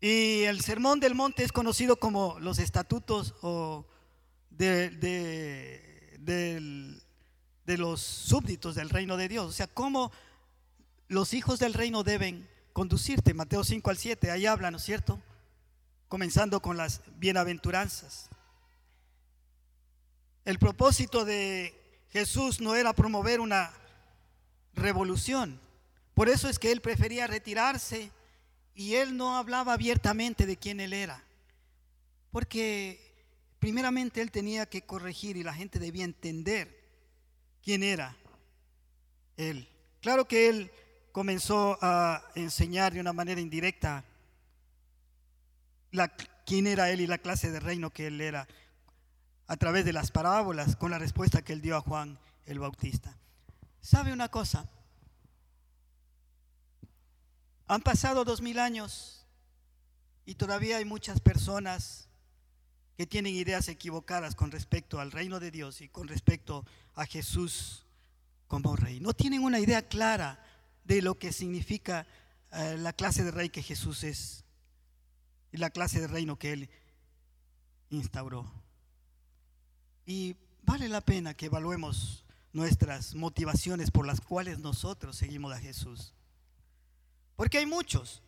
Y 0.01 0.41
el 0.41 0.61
sermón 0.61 0.99
del 0.99 1.13
monte 1.13 1.43
es 1.43 1.51
conocido 1.51 1.97
como 1.97 2.39
los 2.39 2.57
estatutos 2.57 3.35
de, 4.49 4.89
de 6.19 7.77
los 7.77 8.01
súbditos 8.01 8.73
del 8.73 8.89
reino 8.89 9.15
de 9.15 9.27
Dios. 9.27 9.45
O 9.45 9.53
sea, 9.53 9.67
cómo 9.67 10.11
los 11.07 11.35
hijos 11.35 11.59
del 11.59 11.75
reino 11.75 12.03
deben 12.03 12.49
conducirte. 12.73 13.35
Mateo 13.35 13.63
5 13.63 13.91
al 13.91 13.97
7, 13.97 14.31
ahí 14.31 14.47
habla, 14.47 14.71
¿no 14.71 14.77
es 14.77 14.83
cierto? 14.83 15.21
Comenzando 16.07 16.63
con 16.63 16.77
las 16.77 17.01
bienaventuranzas. 17.17 18.27
El 20.45 20.57
propósito 20.57 21.25
de 21.25 21.84
Jesús 22.15 22.61
no 22.61 22.75
era 22.75 22.93
promover 22.93 23.41
una 23.41 23.73
revolución. 24.73 25.59
Por 26.13 26.29
eso 26.29 26.47
es 26.47 26.59
que 26.59 26.71
él 26.71 26.79
prefería 26.79 27.27
retirarse 27.27 28.09
y 28.73 28.93
él 28.93 29.17
no 29.17 29.35
hablaba 29.35 29.73
abiertamente 29.73 30.45
de 30.45 30.55
quién 30.55 30.79
él 30.79 30.93
era. 30.93 31.21
Porque 32.31 33.01
primeramente 33.59 34.21
él 34.21 34.31
tenía 34.31 34.65
que 34.65 34.83
corregir 34.83 35.35
y 35.35 35.43
la 35.43 35.53
gente 35.53 35.77
debía 35.77 36.05
entender 36.05 36.81
quién 37.61 37.83
era 37.83 38.15
él. 39.35 39.67
Claro 39.99 40.25
que 40.25 40.47
él 40.47 40.71
comenzó 41.11 41.77
a 41.81 42.23
enseñar 42.35 42.93
de 42.93 43.01
una 43.01 43.11
manera 43.11 43.41
indirecta 43.41 44.05
quién 46.45 46.67
era 46.67 46.89
él 46.91 47.01
y 47.01 47.07
la 47.07 47.17
clase 47.17 47.51
de 47.51 47.59
reino 47.59 47.89
que 47.89 48.07
él 48.07 48.21
era 48.21 48.47
a 49.47 49.57
través 49.57 49.85
de 49.85 49.93
las 49.93 50.11
parábolas 50.11 50.75
con 50.75 50.91
la 50.91 50.99
respuesta 50.99 51.41
que 51.41 51.53
él 51.53 51.61
dio 51.61 51.77
a 51.77 51.81
Juan 51.81 52.17
el 52.45 52.59
Bautista. 52.59 53.15
¿Sabe 53.81 54.13
una 54.13 54.29
cosa? 54.29 54.67
Han 57.67 57.81
pasado 57.81 58.25
dos 58.25 58.41
mil 58.41 58.59
años 58.59 59.25
y 60.25 60.35
todavía 60.35 60.77
hay 60.77 60.85
muchas 60.85 61.19
personas 61.19 62.07
que 62.97 63.05
tienen 63.05 63.35
ideas 63.35 63.67
equivocadas 63.67 64.35
con 64.35 64.51
respecto 64.51 64.99
al 64.99 65.11
reino 65.11 65.39
de 65.39 65.51
Dios 65.51 65.81
y 65.81 65.89
con 65.89 66.07
respecto 66.07 66.65
a 66.95 67.05
Jesús 67.05 67.85
como 68.47 68.75
rey. 68.75 68.99
No 68.99 69.13
tienen 69.13 69.43
una 69.43 69.59
idea 69.59 69.87
clara 69.87 70.43
de 70.83 71.01
lo 71.01 71.17
que 71.19 71.33
significa 71.33 72.07
eh, 72.51 72.77
la 72.79 72.93
clase 72.93 73.23
de 73.23 73.31
rey 73.31 73.49
que 73.49 73.63
Jesús 73.63 74.03
es 74.03 74.43
y 75.51 75.57
la 75.57 75.69
clase 75.69 75.99
de 75.99 76.07
reino 76.07 76.37
que 76.37 76.53
él 76.53 76.69
instauró. 77.89 78.64
Y 80.05 80.35
vale 80.63 80.87
la 80.87 81.01
pena 81.01 81.33
que 81.33 81.47
evaluemos 81.47 82.23
nuestras 82.53 83.15
motivaciones 83.15 83.91
por 83.91 84.05
las 84.05 84.21
cuales 84.21 84.59
nosotros 84.59 85.17
seguimos 85.17 85.53
a 85.53 85.59
Jesús. 85.59 86.13
Porque 87.35 87.57
hay 87.57 87.65
muchos 87.65 88.21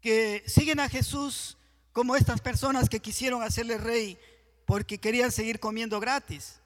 que 0.00 0.44
siguen 0.46 0.80
a 0.80 0.88
Jesús 0.88 1.56
como 1.92 2.14
estas 2.14 2.40
personas 2.40 2.88
que 2.88 3.00
quisieron 3.00 3.42
hacerle 3.42 3.78
rey 3.78 4.18
porque 4.66 4.98
querían 4.98 5.32
seguir 5.32 5.60
comiendo 5.60 5.98
gratis. 6.00 6.60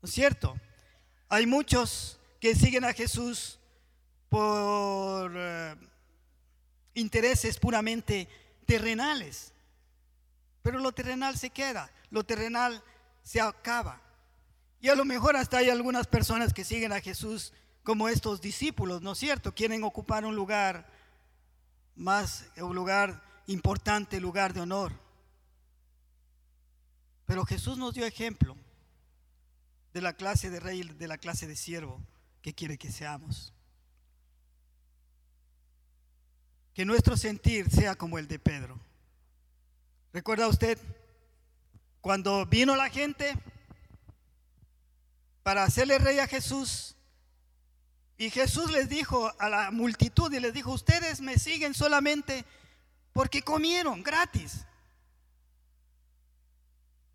¿No 0.00 0.08
es 0.08 0.14
cierto? 0.14 0.56
Hay 1.28 1.46
muchos 1.46 2.18
que 2.40 2.54
siguen 2.54 2.84
a 2.84 2.92
Jesús 2.92 3.58
por 4.28 5.32
eh, 5.34 5.76
intereses 6.94 7.58
puramente 7.58 8.28
terrenales. 8.66 9.52
Pero 10.62 10.78
lo 10.78 10.92
terrenal 10.92 11.36
se 11.36 11.50
queda, 11.50 11.90
lo 12.10 12.24
terrenal 12.24 12.82
se 13.22 13.40
acaba. 13.40 14.00
Y 14.80 14.88
a 14.88 14.94
lo 14.94 15.04
mejor 15.04 15.36
hasta 15.36 15.58
hay 15.58 15.70
algunas 15.70 16.06
personas 16.06 16.54
que 16.54 16.64
siguen 16.64 16.92
a 16.92 17.00
Jesús 17.00 17.52
como 17.82 18.08
estos 18.08 18.40
discípulos, 18.40 19.02
¿no 19.02 19.12
es 19.12 19.18
cierto? 19.18 19.54
Quieren 19.54 19.84
ocupar 19.84 20.24
un 20.24 20.36
lugar 20.36 20.90
más, 21.94 22.46
un 22.56 22.74
lugar 22.74 23.22
importante, 23.46 24.20
lugar 24.20 24.52
de 24.54 24.60
honor. 24.60 24.92
Pero 27.26 27.44
Jesús 27.44 27.78
nos 27.78 27.94
dio 27.94 28.06
ejemplo 28.06 28.56
de 29.92 30.00
la 30.00 30.12
clase 30.14 30.50
de 30.50 30.60
rey, 30.60 30.82
de 30.82 31.08
la 31.08 31.18
clase 31.18 31.46
de 31.46 31.56
siervo 31.56 32.00
que 32.42 32.54
quiere 32.54 32.78
que 32.78 32.90
seamos. 32.90 33.52
Que 36.74 36.84
nuestro 36.84 37.16
sentir 37.16 37.70
sea 37.70 37.94
como 37.94 38.18
el 38.18 38.28
de 38.28 38.38
Pedro. 38.38 38.80
¿Recuerda 40.12 40.48
usted? 40.48 40.78
Cuando 42.00 42.46
vino 42.46 42.76
la 42.76 42.88
gente 42.88 43.36
para 45.42 45.64
hacerle 45.64 45.98
rey 45.98 46.18
a 46.18 46.26
Jesús 46.26 46.96
Y 48.20 48.28
Jesús 48.28 48.70
les 48.70 48.90
dijo 48.90 49.32
a 49.38 49.48
la 49.48 49.70
multitud 49.70 50.30
y 50.30 50.40
les 50.40 50.52
dijo, 50.52 50.72
ustedes 50.72 51.22
me 51.22 51.38
siguen 51.38 51.72
solamente 51.72 52.44
porque 53.14 53.40
comieron 53.40 54.02
gratis. 54.02 54.66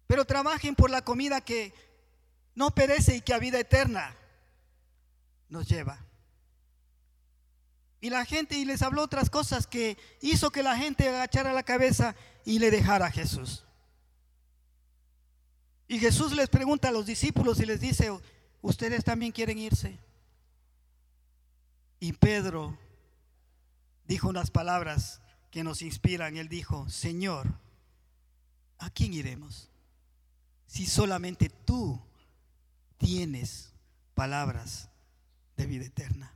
Pero 0.08 0.26
trabajen 0.26 0.74
por 0.74 0.90
la 0.90 1.04
comida 1.04 1.42
que 1.42 1.76
no 2.56 2.72
perece 2.72 3.18
y 3.18 3.22
que 3.22 3.36
a 3.36 3.38
vida 3.38 3.60
eterna 3.60 4.16
nos 5.48 5.68
lleva. 5.68 6.00
Y 8.02 8.10
la 8.10 8.26
gente, 8.26 8.58
y 8.58 8.66
les 8.66 8.82
habló 8.82 9.04
otras 9.04 9.30
cosas 9.30 9.68
que 9.68 10.00
hizo 10.22 10.50
que 10.50 10.64
la 10.64 10.76
gente 10.76 11.08
agachara 11.08 11.54
la 11.54 11.62
cabeza 11.62 12.16
y 12.46 12.58
le 12.58 12.72
dejara 12.72 13.06
a 13.06 13.12
Jesús. 13.12 13.65
Y 15.88 16.00
Jesús 16.00 16.34
les 16.34 16.50
pregunta 16.50 16.90
a 16.90 16.92
los 16.92 17.06
discípulos 17.06 17.60
y 17.60 17.66
les 17.66 17.80
dice, 17.80 18.12
¿ustedes 18.62 19.04
también 19.04 19.32
quieren 19.32 19.60
irse? 19.60 20.00
Y 22.00 22.14
Pedro 22.14 22.78
dijo 24.08 24.30
unas 24.30 24.52
palabras 24.52 25.22
que 25.52 25.64
nos 25.64 25.82
inspiran. 25.82 26.38
Él 26.38 26.50
dijo, 26.50 26.90
Señor, 26.90 27.48
¿a 28.80 28.90
quién 28.90 29.14
iremos? 29.14 29.70
Si 30.66 30.86
solamente 30.86 31.50
tú 31.50 32.02
tienes 32.98 33.74
palabras 34.16 34.90
de 35.56 35.66
vida 35.66 35.86
eterna. 35.86 36.34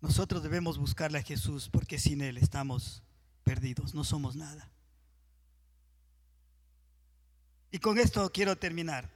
Nosotros 0.00 0.42
debemos 0.42 0.78
buscarle 0.78 1.18
a 1.18 1.22
Jesús 1.22 1.68
porque 1.68 1.98
sin 1.98 2.20
Él 2.20 2.36
estamos 2.38 3.02
perdidos, 3.44 3.94
no 3.94 4.04
somos 4.04 4.36
nada. 4.36 4.70
Y 7.76 7.78
con 7.78 7.98
esto 7.98 8.32
quiero 8.32 8.56
terminar. 8.56 9.06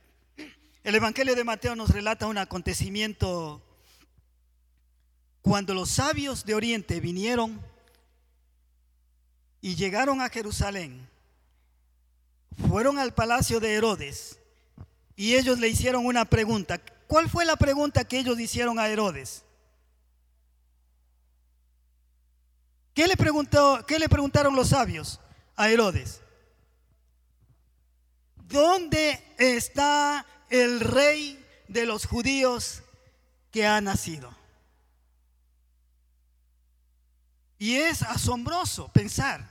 El 0.85 0.95
Evangelio 0.95 1.35
de 1.35 1.45
Mateo 1.45 1.75
nos 1.75 1.89
relata 1.89 2.27
un 2.27 2.37
acontecimiento 2.37 3.63
cuando 5.41 5.73
los 5.73 5.89
sabios 5.89 6.45
de 6.45 6.55
Oriente 6.55 7.01
vinieron 7.01 7.59
y 9.63 9.77
llegaron 9.77 10.21
a 10.21 10.29
Jerusalén. 10.29 11.09
Fueron 12.69 12.99
al 12.99 13.15
palacio 13.15 13.61
de 13.61 13.73
Herodes 13.73 14.39
y 15.17 15.37
ellos 15.37 15.59
le 15.59 15.69
hicieron 15.69 16.05
una 16.05 16.27
pregunta. 16.27 16.83
¿Cuál 17.07 17.31
fue 17.31 17.47
la 17.47 17.57
pregunta 17.57 18.05
que 18.05 18.19
ellos 18.19 18.39
hicieron 18.39 18.79
a 18.79 18.89
Herodes? 18.89 19.43
¿Qué 22.93 23.07
le, 23.07 23.17
preguntó, 23.17 23.87
qué 23.87 23.99
le 23.99 24.11
preguntaron 24.11 24.55
los 24.55 24.69
sabios 24.69 25.19
a 25.57 25.71
Herodes? 25.71 26.21
¿Dónde 28.51 29.23
está 29.39 30.27
el 30.49 30.81
rey 30.81 31.43
de 31.69 31.87
los 31.87 32.05
judíos 32.05 32.83
que 33.53 33.65
ha 33.65 33.81
nacido? 33.81 34.37
Y 37.59 37.77
es 37.77 38.03
asombroso 38.03 38.89
pensar, 38.89 39.49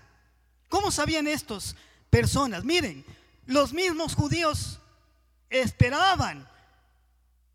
¿cómo 0.67 0.91
sabían 0.91 1.27
estos 1.27 1.77
personas? 2.09 2.65
Miren, 2.65 3.05
los 3.45 3.71
mismos 3.71 4.15
judíos 4.15 4.79
esperaban 5.49 6.49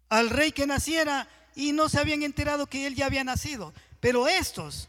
al 0.09 0.31
rey 0.31 0.53
que 0.53 0.67
naciera 0.67 1.29
y 1.55 1.73
no 1.73 1.89
se 1.91 1.99
habían 1.99 2.23
enterado 2.23 2.67
que 2.67 2.87
él 2.87 2.95
ya 2.95 3.07
había 3.07 3.23
nacido. 3.23 3.75
Pero 4.01 4.29
estos, 4.29 4.89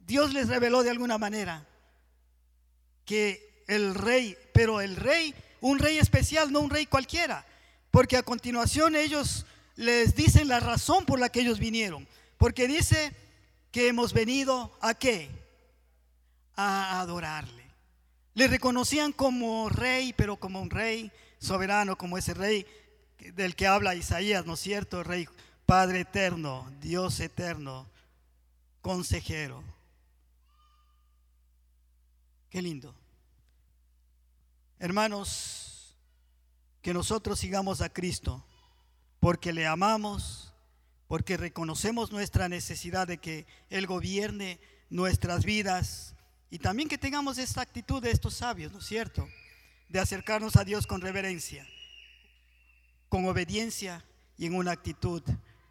Dios 0.00 0.32
les 0.32 0.48
reveló 0.48 0.82
de 0.82 0.90
alguna 0.90 1.18
manera 1.18 1.64
que 3.04 3.64
el 3.68 3.94
rey, 3.94 4.36
pero 4.52 4.80
el 4.80 4.96
rey 4.96 5.34
un 5.62 5.78
rey 5.78 5.96
especial, 5.96 6.52
no 6.52 6.60
un 6.60 6.68
rey 6.68 6.84
cualquiera. 6.84 7.46
Porque 7.90 8.18
a 8.18 8.22
continuación 8.22 8.94
ellos 8.94 9.46
les 9.76 10.14
dicen 10.14 10.48
la 10.48 10.60
razón 10.60 11.06
por 11.06 11.18
la 11.18 11.30
que 11.30 11.40
ellos 11.40 11.58
vinieron. 11.58 12.06
Porque 12.36 12.68
dice 12.68 13.14
que 13.70 13.88
hemos 13.88 14.12
venido 14.12 14.76
a 14.82 14.92
qué? 14.94 15.30
A 16.56 17.00
adorarle. 17.00 17.62
Le 18.34 18.48
reconocían 18.48 19.12
como 19.12 19.68
rey, 19.68 20.12
pero 20.12 20.36
como 20.36 20.60
un 20.60 20.70
rey 20.70 21.10
soberano, 21.38 21.96
como 21.96 22.18
ese 22.18 22.34
rey 22.34 22.66
del 23.34 23.54
que 23.54 23.66
habla 23.66 23.94
Isaías, 23.94 24.44
¿no 24.44 24.54
es 24.54 24.60
cierto? 24.60 25.02
Rey 25.02 25.28
Padre 25.64 26.00
eterno, 26.00 26.70
Dios 26.80 27.20
eterno, 27.20 27.86
consejero. 28.80 29.62
Qué 32.50 32.60
lindo. 32.60 32.94
Hermanos, 34.82 35.96
que 36.82 36.92
nosotros 36.92 37.38
sigamos 37.38 37.82
a 37.82 37.88
Cristo 37.88 38.44
porque 39.20 39.52
le 39.52 39.64
amamos, 39.64 40.52
porque 41.06 41.36
reconocemos 41.36 42.10
nuestra 42.10 42.48
necesidad 42.48 43.06
de 43.06 43.18
que 43.18 43.46
Él 43.70 43.86
gobierne 43.86 44.58
nuestras 44.90 45.44
vidas 45.44 46.16
y 46.50 46.58
también 46.58 46.88
que 46.88 46.98
tengamos 46.98 47.38
esta 47.38 47.60
actitud 47.60 48.02
de 48.02 48.10
estos 48.10 48.34
sabios, 48.34 48.72
¿no 48.72 48.80
es 48.80 48.84
cierto? 48.84 49.28
De 49.88 50.00
acercarnos 50.00 50.56
a 50.56 50.64
Dios 50.64 50.88
con 50.88 51.00
reverencia, 51.00 51.64
con 53.08 53.24
obediencia 53.26 54.04
y 54.36 54.46
en 54.46 54.56
una 54.56 54.72
actitud 54.72 55.22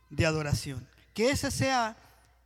de 0.10 0.26
adoración. 0.26 0.88
Que 1.14 1.32
esa 1.32 1.52
sea 1.52 1.98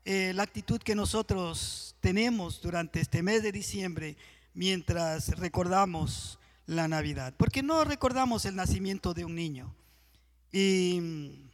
eh, 0.04 0.32
la 0.34 0.41
actitud 0.41 0.82
que 0.82 0.95
nosotros 0.95 1.95
tenemos 1.99 2.60
durante 2.60 3.01
este 3.01 3.21
mes 3.21 3.43
de 3.43 3.51
diciembre 3.51 4.17
mientras 4.56 5.30
recordamos 5.38 6.39
la 6.65 6.88
Navidad, 6.88 7.34
porque 7.38 7.63
no 7.63 7.84
recordamos 7.84 8.45
el 8.45 8.56
nacimiento 8.56 9.13
de 9.13 9.25
un 9.25 9.36
niño. 9.36 9.75
Y 10.51 10.99
mm, 11.01 11.45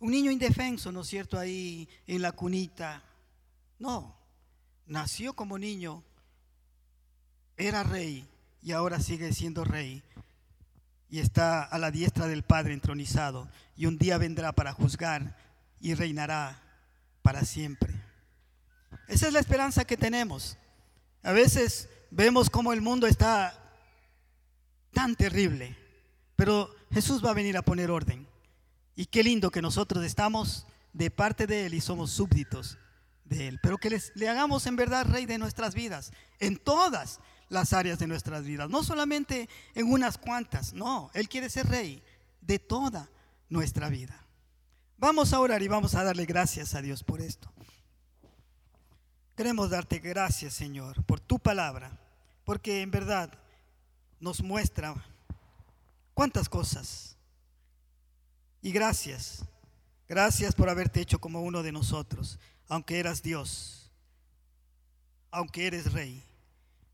un 0.00 0.10
niño 0.10 0.30
indefenso, 0.30 0.90
¿no 0.90 1.02
es 1.02 1.08
cierto?, 1.08 1.38
ahí 1.38 1.88
en 2.06 2.22
la 2.22 2.32
cunita. 2.32 3.02
No, 3.78 4.16
nació 4.86 5.34
como 5.34 5.58
niño, 5.58 6.02
era 7.56 7.82
rey 7.82 8.26
y 8.62 8.72
ahora 8.72 9.00
sigue 9.00 9.32
siendo 9.32 9.64
rey 9.64 10.02
y 11.10 11.18
está 11.18 11.62
a 11.62 11.78
la 11.78 11.90
diestra 11.90 12.26
del 12.26 12.42
Padre 12.42 12.72
entronizado 12.72 13.48
y 13.76 13.86
un 13.86 13.98
día 13.98 14.16
vendrá 14.18 14.52
para 14.52 14.72
juzgar 14.72 15.36
y 15.80 15.94
reinará 15.94 16.62
para 17.22 17.44
siempre. 17.44 17.92
Esa 19.08 19.26
es 19.26 19.32
la 19.32 19.40
esperanza 19.40 19.84
que 19.84 19.96
tenemos. 19.96 20.56
A 21.22 21.32
veces 21.32 21.88
vemos 22.10 22.50
cómo 22.50 22.72
el 22.72 22.82
mundo 22.82 23.06
está 23.06 23.56
tan 24.92 25.14
terrible, 25.14 25.76
pero 26.36 26.74
Jesús 26.92 27.24
va 27.24 27.30
a 27.30 27.34
venir 27.34 27.56
a 27.56 27.62
poner 27.62 27.90
orden. 27.90 28.26
Y 28.96 29.06
qué 29.06 29.22
lindo 29.22 29.50
que 29.50 29.62
nosotros 29.62 30.04
estamos 30.04 30.66
de 30.92 31.10
parte 31.10 31.46
de 31.46 31.66
Él 31.66 31.74
y 31.74 31.80
somos 31.80 32.10
súbditos 32.10 32.78
de 33.24 33.48
Él, 33.48 33.60
pero 33.62 33.78
que 33.78 34.00
le 34.14 34.28
hagamos 34.28 34.66
en 34.66 34.76
verdad 34.76 35.06
rey 35.06 35.26
de 35.26 35.38
nuestras 35.38 35.74
vidas, 35.74 36.12
en 36.40 36.56
todas 36.56 37.20
las 37.48 37.72
áreas 37.72 37.98
de 37.98 38.06
nuestras 38.06 38.44
vidas, 38.44 38.68
no 38.68 38.82
solamente 38.82 39.48
en 39.74 39.90
unas 39.90 40.18
cuantas, 40.18 40.72
no, 40.72 41.10
Él 41.14 41.28
quiere 41.28 41.48
ser 41.48 41.68
rey 41.68 42.02
de 42.40 42.58
toda 42.58 43.08
nuestra 43.48 43.88
vida. 43.88 44.26
Vamos 44.98 45.32
a 45.32 45.40
orar 45.40 45.62
y 45.62 45.68
vamos 45.68 45.94
a 45.94 46.04
darle 46.04 46.26
gracias 46.26 46.74
a 46.74 46.82
Dios 46.82 47.02
por 47.02 47.20
esto. 47.20 47.52
Queremos 49.36 49.70
darte 49.70 49.98
gracias, 50.00 50.52
Señor, 50.52 51.02
por 51.04 51.20
tu 51.20 51.38
palabra, 51.38 51.98
porque 52.50 52.82
en 52.82 52.90
verdad 52.90 53.32
nos 54.18 54.42
muestra 54.42 54.96
cuántas 56.14 56.48
cosas. 56.48 57.16
Y 58.60 58.72
gracias, 58.72 59.44
gracias 60.08 60.56
por 60.56 60.68
haberte 60.68 61.00
hecho 61.00 61.20
como 61.20 61.42
uno 61.42 61.62
de 61.62 61.70
nosotros, 61.70 62.40
aunque 62.66 62.98
eras 62.98 63.22
Dios, 63.22 63.92
aunque 65.30 65.68
eres 65.68 65.92
Rey. 65.92 66.24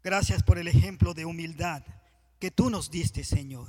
Gracias 0.05 0.43
por 0.43 0.59
el 0.59 0.69
ejemplo 0.69 1.15
de 1.15 1.25
humildad 1.25 1.83
que 2.39 2.51
tú 2.51 2.69
nos 2.69 2.91
diste, 2.91 3.25
Señor. 3.25 3.69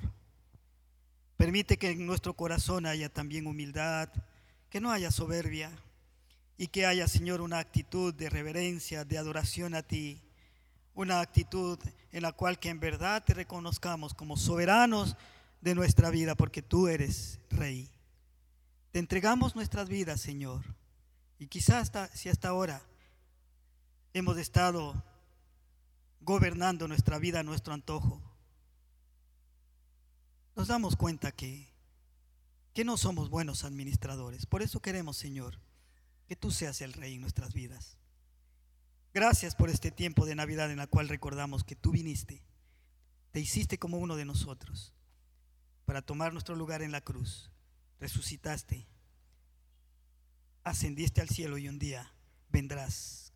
Permite 1.38 1.78
que 1.78 1.92
en 1.92 2.06
nuestro 2.06 2.34
corazón 2.34 2.86
haya 2.86 3.08
también 3.08 3.48
humildad, 3.48 4.10
que 4.70 4.82
no 4.82 4.92
haya 4.92 5.10
soberbia, 5.10 5.72
y 6.58 6.68
que 6.68 6.86
haya, 6.86 7.08
Señor, 7.08 7.40
una 7.40 7.60
actitud 7.60 8.14
de 8.14 8.30
reverencia, 8.30 9.06
de 9.06 9.18
adoración 9.18 9.74
a 9.74 9.84
ti, 9.84 10.22
una 10.98 11.22
actitud 11.22 11.78
en 12.12 12.24
la 12.24 12.32
cual 12.32 12.58
que 12.60 12.70
en 12.70 12.80
verdad 12.80 13.24
te 13.24 13.36
reconozcamos 13.36 14.16
como 14.16 14.36
soberanos 14.36 15.16
de 15.62 15.76
nuestra 15.76 16.10
vida, 16.10 16.34
porque 16.34 16.64
tú 16.64 16.88
eres 16.88 17.40
Rey. 17.52 17.88
Te 18.92 18.98
entregamos 18.98 19.56
nuestras 19.56 19.88
vidas, 19.90 20.20
Señor, 20.20 20.64
y 21.38 21.48
quizás 21.48 21.92
si 22.16 22.30
hasta 22.30 22.50
ahora 22.50 22.82
hemos 24.14 24.40
estado 24.40 25.04
gobernando 26.20 26.88
nuestra 26.88 27.20
vida 27.20 27.42
a 27.42 27.44
nuestro 27.44 27.76
antojo, 27.76 28.20
nos 30.56 30.68
damos 30.68 30.96
cuenta 30.96 31.32
que, 31.32 31.68
que 32.74 32.84
no 32.84 32.98
somos 32.98 33.30
buenos 33.30 33.66
administradores. 33.66 34.48
Por 34.48 34.64
eso 34.64 34.80
queremos, 34.80 35.16
Señor, 35.16 35.60
que 36.28 36.36
tú 36.36 36.50
seas 36.50 36.82
el 36.82 36.94
rey 36.94 37.14
en 37.14 37.22
nuestras 37.22 37.54
vidas. 37.54 37.98
Gracias 39.14 39.56
por 39.56 39.70
este 39.70 39.92
tiempo 39.92 40.26
de 40.26 40.36
Navidad 40.36 40.72
en 40.72 40.78
la 40.78 40.88
cual 40.88 41.10
recordamos 41.10 41.64
que 41.64 41.76
tú 41.76 41.92
viniste, 41.92 42.44
te 43.32 43.40
hiciste 43.40 43.78
como 43.78 43.98
uno 43.98 44.16
de 44.16 44.26
nosotros 44.26 44.94
para 45.86 46.02
tomar 46.02 46.34
nuestro 46.34 46.56
lugar 46.56 46.82
en 46.82 46.92
la 46.92 47.02
cruz. 47.02 47.50
Resucitaste, 48.00 48.88
ascendiste 50.64 51.22
al 51.22 51.30
cielo 51.30 51.58
y 51.58 51.68
un 51.68 51.80
día 51.80 52.14
vendrás 52.50 53.34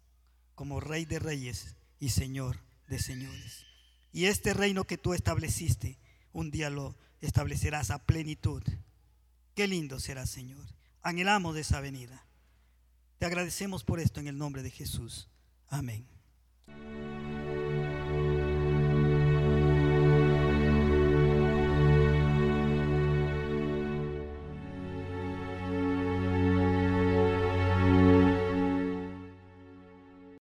como 0.53 0.79
Rey 0.79 1.05
de 1.05 1.17
Reyes 1.17 1.75
y 1.99 2.09
Señor 2.09 2.59
de 2.87 2.99
Señores. 2.99 3.65
Y 4.11 4.25
este 4.25 4.53
reino 4.53 4.83
que 4.83 4.97
tú 4.97 5.13
estableciste, 5.13 5.97
un 6.33 6.51
día 6.51 6.69
lo 6.69 6.95
establecerás 7.21 7.89
a 7.89 8.03
plenitud. 8.05 8.61
Qué 9.55 9.67
lindo 9.67 9.99
será, 9.99 10.25
Señor. 10.25 10.67
Anhelamos 11.01 11.55
de 11.55 11.61
esa 11.61 11.79
venida. 11.79 12.25
Te 13.17 13.25
agradecemos 13.25 13.83
por 13.83 13.99
esto 13.99 14.19
en 14.19 14.27
el 14.27 14.37
nombre 14.37 14.61
de 14.61 14.71
Jesús. 14.71 15.30
Amém. 15.71 16.05